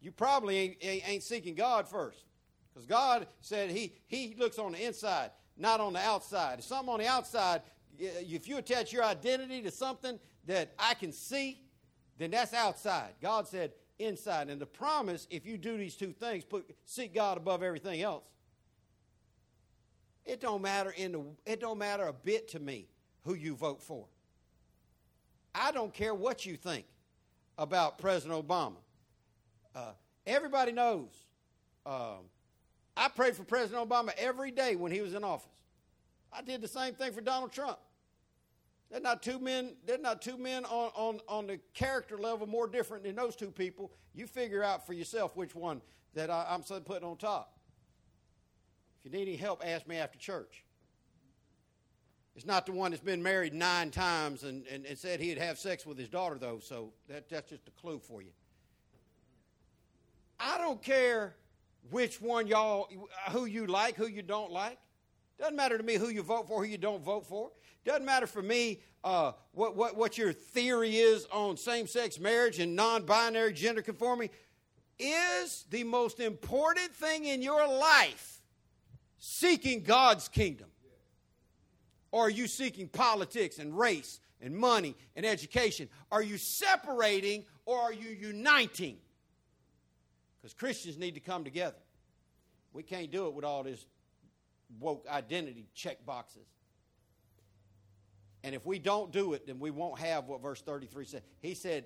[0.00, 2.22] you probably ain't, ain't seeking God first.
[2.72, 6.60] Because God said he, he looks on the inside, not on the outside.
[6.60, 7.62] If something on the outside,
[7.98, 11.60] if you attach your identity to something that I can see,
[12.16, 13.14] then that's outside.
[13.20, 14.48] God said inside.
[14.48, 18.22] And the promise, if you do these two things, put seek God above everything else
[20.28, 22.86] it don't matter in the, it don't matter a bit to me
[23.24, 24.06] who you vote for.
[25.54, 26.84] I don't care what you think
[27.56, 28.76] about President Obama.
[29.74, 29.92] Uh,
[30.26, 31.08] everybody knows.
[31.86, 32.28] Um,
[32.94, 35.48] I prayed for President Obama every day when he was in office.
[36.30, 37.78] I did the same thing for Donald Trump.
[38.90, 39.76] They're not two men.
[39.86, 43.50] they're not two men on, on, on the character level more different than those two
[43.50, 43.92] people.
[44.14, 45.80] You figure out for yourself which one
[46.14, 47.57] that I, I'm putting on top.
[49.10, 50.64] You need any help, ask me after church.
[52.36, 55.58] It's not the one that's been married nine times and, and, and said he'd have
[55.58, 58.32] sex with his daughter, though, so that, that's just a clue for you.
[60.38, 61.36] I don't care
[61.90, 62.90] which one y'all,
[63.30, 64.78] who you like, who you don't like.
[65.38, 67.50] Doesn't matter to me who you vote for, who you don't vote for.
[67.86, 72.58] Doesn't matter for me uh, what, what, what your theory is on same sex marriage
[72.58, 74.34] and non binary gender conformity.
[74.98, 78.37] Is the most important thing in your life
[79.38, 80.68] seeking God's kingdom?
[82.10, 85.88] Or are you seeking politics and race and money and education?
[86.10, 88.96] Are you separating or are you uniting?
[90.40, 91.76] Because Christians need to come together.
[92.72, 93.84] We can't do it with all this
[94.80, 96.46] woke identity check boxes.
[98.44, 101.22] And if we don't do it, then we won't have what verse 33 said.
[101.40, 101.84] He said,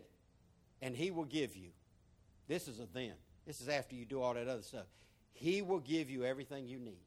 [0.80, 1.70] and he will give you.
[2.46, 3.14] This is a then.
[3.46, 4.86] This is after you do all that other stuff.
[5.32, 7.00] He will give you everything you need.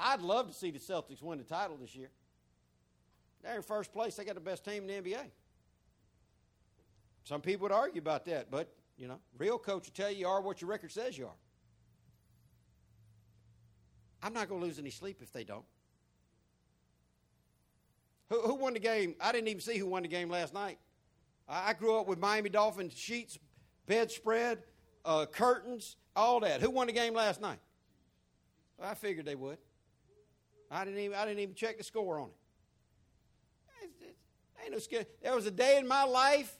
[0.00, 2.10] I'd love to see the Celtics win the title this year.
[3.42, 4.16] They're in first place.
[4.16, 5.24] They got the best team in the NBA.
[7.24, 10.28] Some people would argue about that, but you know, real coach will tell you you
[10.28, 11.36] are what your record says you are.
[14.22, 15.64] I'm not going to lose any sleep if they don't.
[18.28, 19.14] Who, who, won the game?
[19.20, 20.78] I didn't even see who won the game last night.
[21.48, 23.38] I, I grew up with Miami Dolphins sheets,
[23.86, 24.62] bedspread,
[25.04, 26.60] uh, curtains, all that.
[26.60, 27.58] Who won the game last night?
[28.82, 29.58] I figured they would.
[30.70, 32.34] I didn't even I didn't even check the score on it.
[34.62, 35.06] ain't no scare.
[35.22, 36.56] There was a day in my life.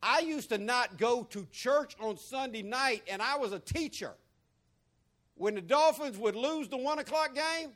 [0.00, 4.12] I used to not go to church on Sunday night, and I was a teacher.
[5.34, 7.70] When the Dolphins would lose the one o'clock game,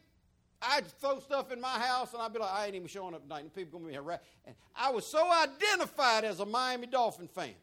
[0.60, 3.22] I'd throw stuff in my house, and I'd be like, I ain't even showing up
[3.22, 4.20] tonight, and people gonna be here.
[4.44, 7.54] And I was so identified as a Miami Dolphin fan.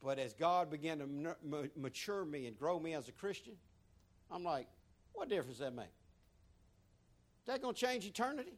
[0.00, 1.36] But as God began to
[1.76, 3.54] mature me and grow me as a Christian,
[4.30, 4.68] I'm like,
[5.18, 5.86] what difference does that make?
[5.86, 8.52] Is that going to change eternity?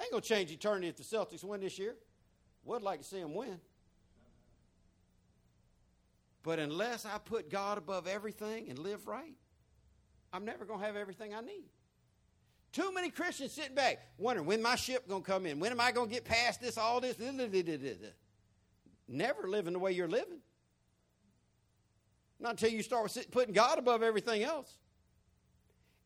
[0.00, 1.94] ain't going to change eternity if the Celtics win this year.
[2.64, 3.60] Would like to see them win.
[6.42, 9.34] But unless I put God above everything and live right,
[10.32, 11.68] I'm never going to have everything I need.
[12.72, 15.60] Too many Christians sitting back wondering when my ship going to come in.
[15.60, 17.16] When am I going to get past this, all this?
[19.08, 20.38] Never living the way you're living.
[22.38, 24.78] Not until you start putting God above everything else.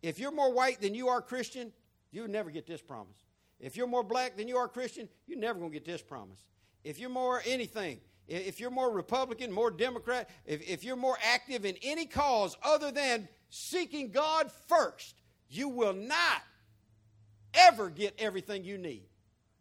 [0.04, 1.72] If you're more white than you are Christian,
[2.10, 3.16] you'll never get this promise.
[3.58, 6.44] If you're more black than you are Christian, you're never going to get this promise.
[6.84, 11.64] If you're more anything, if you're more Republican, more Democrat, if, if you're more active
[11.64, 16.42] in any cause other than seeking God first, you will not
[17.54, 19.06] ever get everything you need.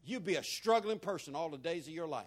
[0.06, 2.26] You'll be a struggling person all the days of your life.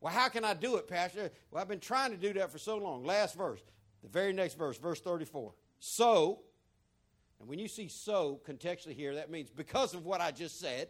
[0.00, 1.30] Well, how can I do it, Pastor?
[1.52, 3.04] Well, I've been trying to do that for so long.
[3.04, 3.60] Last verse,
[4.02, 5.52] the very next verse, verse 34.
[5.78, 6.40] So,
[7.40, 10.88] and when you see so contextually here, that means because of what I just said.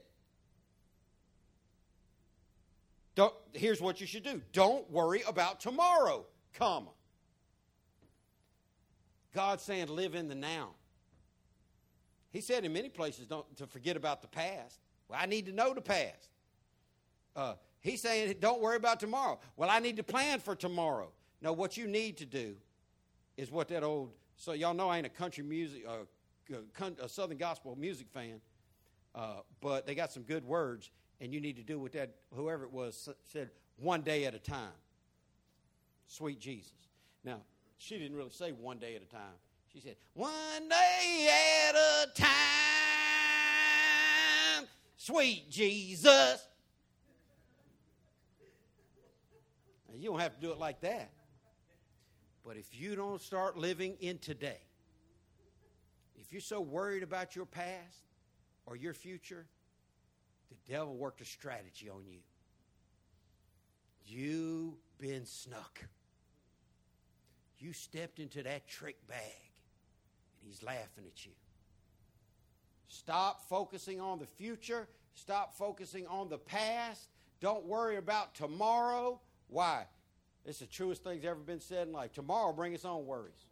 [3.14, 4.40] Don't, here's what you should do.
[4.52, 6.90] Don't worry about tomorrow, comma.
[9.32, 10.70] God's saying live in the now.
[12.30, 14.80] He said in many places don't to forget about the past.
[15.08, 16.30] Well, I need to know the past.
[17.34, 19.38] Uh, he's saying don't worry about tomorrow.
[19.56, 21.10] Well, I need to plan for tomorrow.
[21.42, 22.56] No, what you need to do
[23.36, 24.12] is what that old.
[24.36, 26.04] So y'all know I ain't a country music, uh,
[27.02, 28.40] a Southern gospel music fan,
[29.14, 30.90] uh, but they got some good words,
[31.20, 34.38] and you need to do what that whoever it was said one day at a
[34.38, 34.72] time.
[36.06, 36.72] Sweet Jesus.
[37.24, 37.40] Now
[37.78, 39.38] she didn't really say one day at a time.
[39.72, 41.28] She said, One day
[41.68, 42.28] at a time,
[44.96, 46.46] sweet Jesus.
[49.88, 51.10] Now, you don't have to do it like that.
[52.44, 54.60] But if you don't start living in today,
[56.20, 58.04] if you're so worried about your past
[58.66, 59.46] or your future,
[60.50, 62.18] the devil worked a strategy on you.
[64.06, 65.80] You've been snuck.
[67.58, 69.18] You stepped into that trick bag
[70.40, 71.32] and He's laughing at you.
[72.88, 74.88] Stop focusing on the future.
[75.14, 77.08] Stop focusing on the past.
[77.40, 79.20] Don't worry about tomorrow.
[79.48, 79.84] Why?
[80.44, 82.12] It's the truest thing's ever been said in life.
[82.12, 83.46] Tomorrow bring its own worries.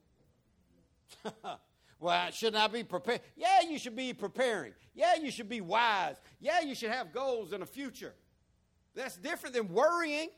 [2.01, 3.21] well, shouldn't I be prepared?
[3.37, 4.73] Yeah, you should be preparing.
[4.95, 6.17] Yeah, you should be wise.
[6.41, 8.15] Yeah, you should have goals in the future.
[8.95, 10.29] That's different than worrying.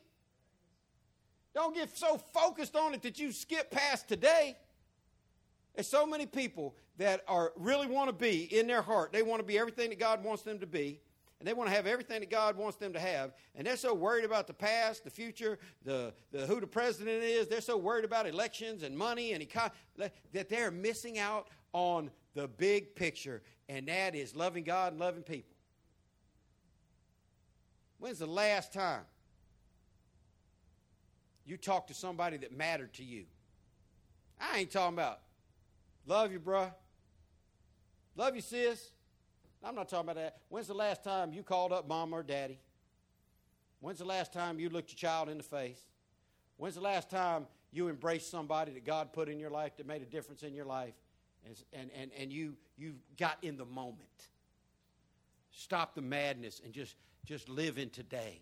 [1.53, 4.57] Don't get so focused on it that you skip past today.
[5.75, 9.11] There's so many people that are really want to be in their heart.
[9.11, 10.99] They want to be everything that God wants them to be,
[11.41, 13.33] and they want to have everything that God wants them to have.
[13.55, 17.47] And they're so worried about the past, the future, the, the who the president is.
[17.47, 22.47] They're so worried about elections and money and econ- that they're missing out on the
[22.47, 25.55] big picture, and that is loving God and loving people.
[27.97, 29.01] When's the last time
[31.43, 33.25] you talked to somebody that mattered to you?
[34.39, 35.21] I ain't talking about
[36.05, 36.71] Love you, bruh.
[38.15, 38.89] Love you, sis.
[39.63, 40.37] I'm not talking about that.
[40.49, 42.59] When's the last time you called up mom or daddy?
[43.79, 45.81] When's the last time you looked your child in the face?
[46.57, 50.01] When's the last time you embraced somebody that God put in your life that made
[50.01, 50.93] a difference in your life
[51.45, 54.07] and, and, and, you, you got in the moment?
[55.51, 56.95] Stop the madness and just,
[57.25, 58.41] just live in today.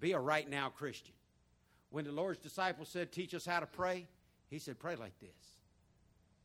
[0.00, 1.14] Be a right now Christian.
[1.90, 4.06] When the Lord's disciples said, Teach us how to pray,
[4.48, 5.30] he said, Pray like this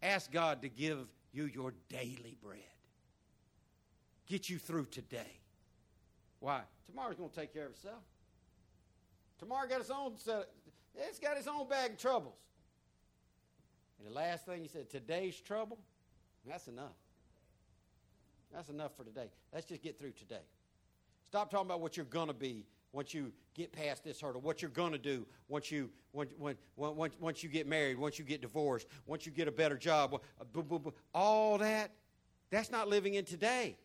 [0.02, 2.60] Ask God to give you your daily bread.
[4.32, 5.39] Get you through today.
[6.39, 6.61] Why?
[6.86, 8.01] Tomorrow's going to take care of itself.
[9.39, 10.47] Tomorrow got its own set.
[10.95, 12.38] It's got its own bag of troubles.
[13.99, 15.79] And the last thing he said, today's trouble,
[16.47, 16.95] that's enough.
[18.53, 19.29] That's enough for today.
[19.53, 20.45] Let's just get through today.
[21.27, 24.61] Stop talking about what you're going to be once you get past this hurdle, what
[24.61, 28.23] you're going to do once you, when, when, once, once you get married, once you
[28.23, 30.21] get divorced, once you get a better job,
[31.13, 31.91] all that,
[32.49, 33.75] that's not living in today.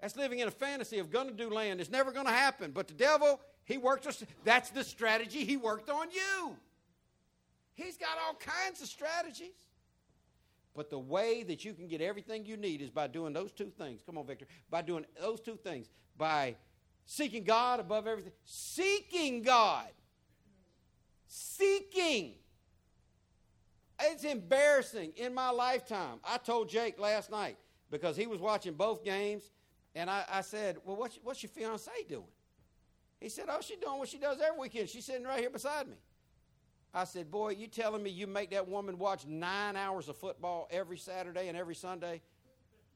[0.00, 1.80] That's living in a fantasy of going to do land.
[1.80, 2.70] It's never going to happen.
[2.70, 4.22] But the devil, he worked us.
[4.44, 6.56] That's the strategy he worked on you.
[7.74, 9.54] He's got all kinds of strategies.
[10.74, 13.72] But the way that you can get everything you need is by doing those two
[13.78, 14.02] things.
[14.04, 14.46] Come on, Victor.
[14.70, 15.88] By doing those two things.
[16.18, 16.56] By
[17.06, 18.32] Seeking God above everything.
[18.44, 19.86] Seeking God.
[21.28, 22.34] Seeking.
[24.00, 26.18] It's embarrassing in my lifetime.
[26.24, 27.56] I told Jake last night
[27.90, 29.44] because he was watching both games,
[29.96, 32.22] and I, I said, Well, what's, what's your fiance doing?
[33.18, 34.90] He said, Oh, she's doing what she does every weekend.
[34.90, 35.96] She's sitting right here beside me.
[36.92, 40.68] I said, Boy, you telling me you make that woman watch nine hours of football
[40.70, 42.20] every Saturday and every Sunday?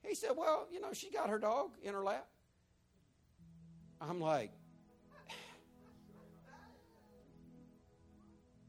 [0.02, 2.26] He said, Well, you know, she got her dog in her lap.
[3.98, 4.52] I'm like,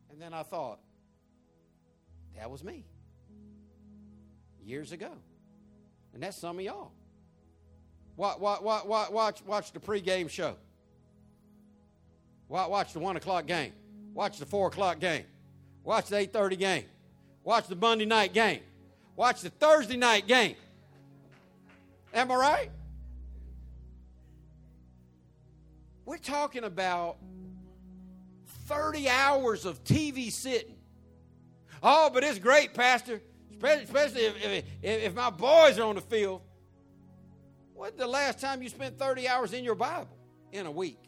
[0.10, 0.80] and then I thought,
[2.38, 2.86] that was me
[4.64, 5.12] years ago.
[6.14, 6.94] And that's some of y'all.
[8.18, 10.56] Watch, watch, watch, watch, watch the pregame show.
[12.48, 13.72] Watch the 1 o'clock game.
[14.14, 15.24] Watch the 4 o'clock game.
[15.84, 16.86] Watch the 8.30 game.
[17.44, 18.60] Watch the Monday night game.
[19.16, 20.56] Watch the Thursday night game.
[22.14, 22.72] Am I right?
[26.06, 27.18] We're talking about
[28.68, 30.76] 30 hours of TV sitting.
[31.82, 33.22] Oh, but it's great, Pastor,
[33.64, 36.42] especially if, if, if my boys are on the field.
[37.82, 40.16] When's the last time you spent 30 hours in your Bible
[40.52, 41.00] in a week?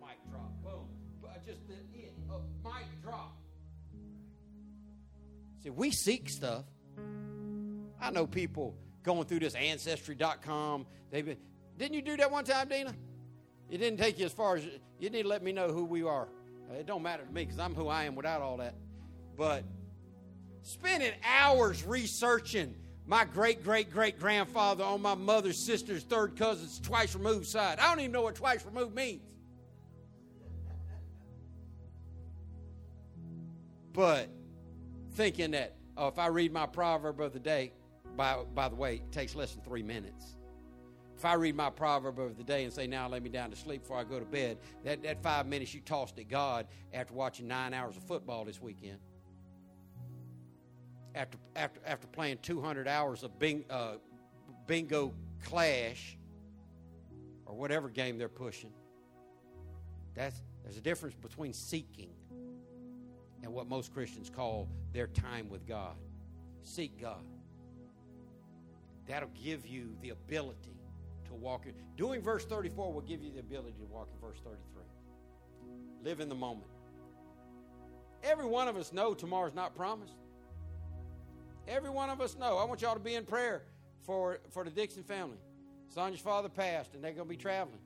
[0.00, 0.50] Mic drop.
[0.64, 0.88] Boom.
[1.46, 2.12] Just the it.
[2.28, 3.36] Uh, mic drop.
[5.62, 6.64] See, we seek stuff.
[8.00, 10.86] I know people going through this ancestry.com.
[11.12, 11.38] They've been
[11.78, 12.92] didn't you do that one time, Dina?
[13.70, 14.64] It didn't take you as far as
[14.98, 16.26] you need to let me know who we are.
[16.72, 18.74] It don't matter to me because I'm who I am without all that.
[19.36, 19.62] But
[20.62, 22.74] spending hours researching
[23.06, 27.78] my great great great grandfather on my mother's sister's third cousin's twice removed side.
[27.78, 29.22] I don't even know what twice removed means.
[33.92, 34.30] But
[35.14, 37.72] thinking that, oh, if I read my proverb of the day,
[38.16, 40.36] by, by the way, it takes less than three minutes.
[41.16, 43.56] If I read my proverb of the day and say, now lay me down to
[43.56, 47.14] sleep before I go to bed, that, that five minutes you tossed at God after
[47.14, 48.98] watching nine hours of football this weekend,
[51.14, 53.94] after, after, after playing 200 hours of bing, uh,
[54.66, 55.14] bingo
[55.44, 56.16] clash
[57.46, 58.72] or whatever game they're pushing,
[60.14, 62.10] that's, there's a difference between seeking
[63.42, 65.96] and what most Christians call their time with God.
[66.62, 67.24] Seek God.
[69.06, 70.76] That'll give you the ability
[71.26, 71.72] to walk in.
[71.96, 74.84] Doing verse 34 will give you the ability to walk in verse 33.
[76.04, 76.68] Live in the moment.
[78.22, 80.14] Every one of us know tomorrow's not promised.
[81.68, 82.58] Every one of us know.
[82.58, 83.62] I want y'all to be in prayer
[84.04, 85.38] for, for the Dixon family.
[85.88, 87.78] Sonia's father passed, and they're going to be traveling.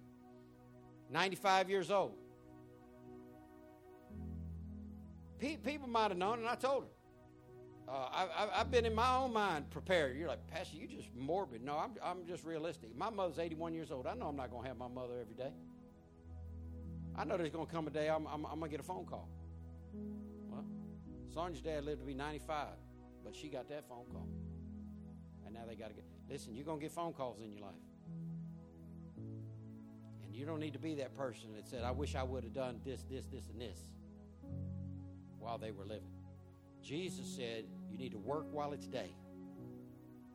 [1.10, 2.14] 95 years old.
[5.38, 6.88] People might have known, and I told her.
[7.88, 10.16] Uh, I, have been in my own mind prepared.
[10.16, 11.62] You're like, Pastor, you just morbid.
[11.62, 12.96] No, I'm, I'm just realistic.
[12.96, 14.08] My mother's 81 years old.
[14.08, 15.52] I know I'm not going to have my mother every day.
[17.16, 18.82] I know there's going to come a day I'm, I'm, I'm going to get a
[18.82, 19.28] phone call.
[20.50, 20.64] Well,
[21.62, 22.66] dad lived to be 95,
[23.26, 24.28] but she got that phone call.
[25.44, 26.04] And now they got to get.
[26.30, 27.74] Listen, you're going to get phone calls in your life.
[30.22, 32.54] And you don't need to be that person that said, I wish I would have
[32.54, 33.78] done this, this, this, and this
[35.40, 36.12] while they were living.
[36.82, 39.10] Jesus said, You need to work while it's day.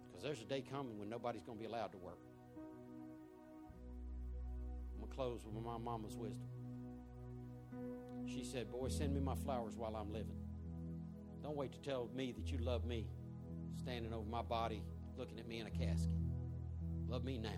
[0.09, 2.19] Because there's a day coming when nobody's going to be allowed to work.
[4.93, 6.49] I'm going to close with my mama's wisdom.
[8.27, 10.40] She said, Boy, send me my flowers while I'm living.
[11.43, 13.07] Don't wait to tell me that you love me,
[13.77, 14.83] standing over my body,
[15.17, 16.11] looking at me in a casket.
[17.07, 17.49] Love me now.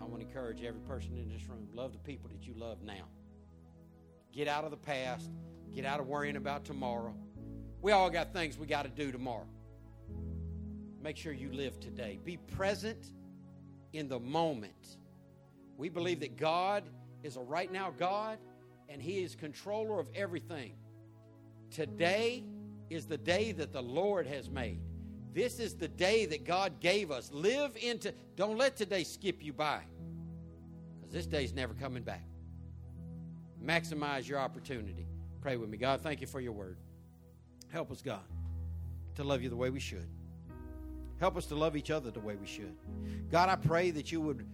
[0.00, 2.82] I want to encourage every person in this room love the people that you love
[2.82, 3.08] now.
[4.32, 5.30] Get out of the past.
[5.74, 7.14] Get out of worrying about tomorrow.
[7.82, 9.46] We all got things we got to do tomorrow.
[11.02, 12.18] Make sure you live today.
[12.24, 13.12] Be present
[13.92, 14.96] in the moment.
[15.76, 16.84] We believe that God
[17.22, 18.38] is a right now God
[18.88, 20.74] and He is controller of everything.
[21.74, 22.44] Today
[22.88, 24.80] is the day that the Lord has made.
[25.34, 27.32] This is the day that God gave us.
[27.32, 29.80] Live into, don't let today skip you by
[31.00, 32.22] because this day's never coming back
[33.64, 35.06] maximize your opportunity.
[35.40, 35.76] Pray with me.
[35.76, 36.76] God, thank you for your word.
[37.72, 38.22] Help us, God,
[39.16, 40.08] to love you the way we should.
[41.18, 42.76] Help us to love each other the way we should.
[43.30, 44.46] God, I pray that you would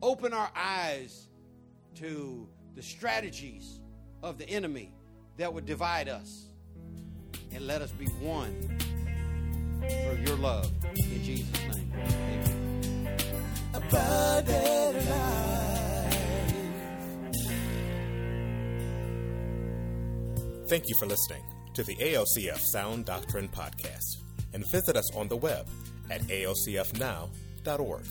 [0.00, 1.28] open our eyes
[1.96, 3.80] to the strategies
[4.22, 4.94] of the enemy
[5.36, 6.51] that would divide us
[7.54, 8.78] and let us be one
[9.78, 10.70] for your love.
[10.96, 11.92] In Jesus' name.
[13.74, 14.22] Amen.
[20.68, 21.42] Thank you for listening
[21.74, 24.22] to the ALCF Sound Doctrine Podcast
[24.54, 25.66] and visit us on the web
[26.10, 28.04] at alcfnow.org.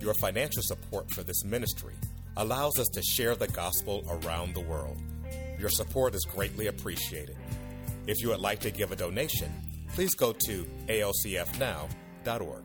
[0.00, 1.94] Your financial support for this ministry
[2.36, 4.96] allows us to share the gospel around the world.
[5.58, 7.36] Your support is greatly appreciated.
[8.06, 9.50] If you would like to give a donation,
[9.94, 12.64] please go to alcfnow.org.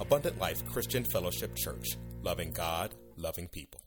[0.00, 3.82] Abundant Life Christian Fellowship Church, loving God, loving people.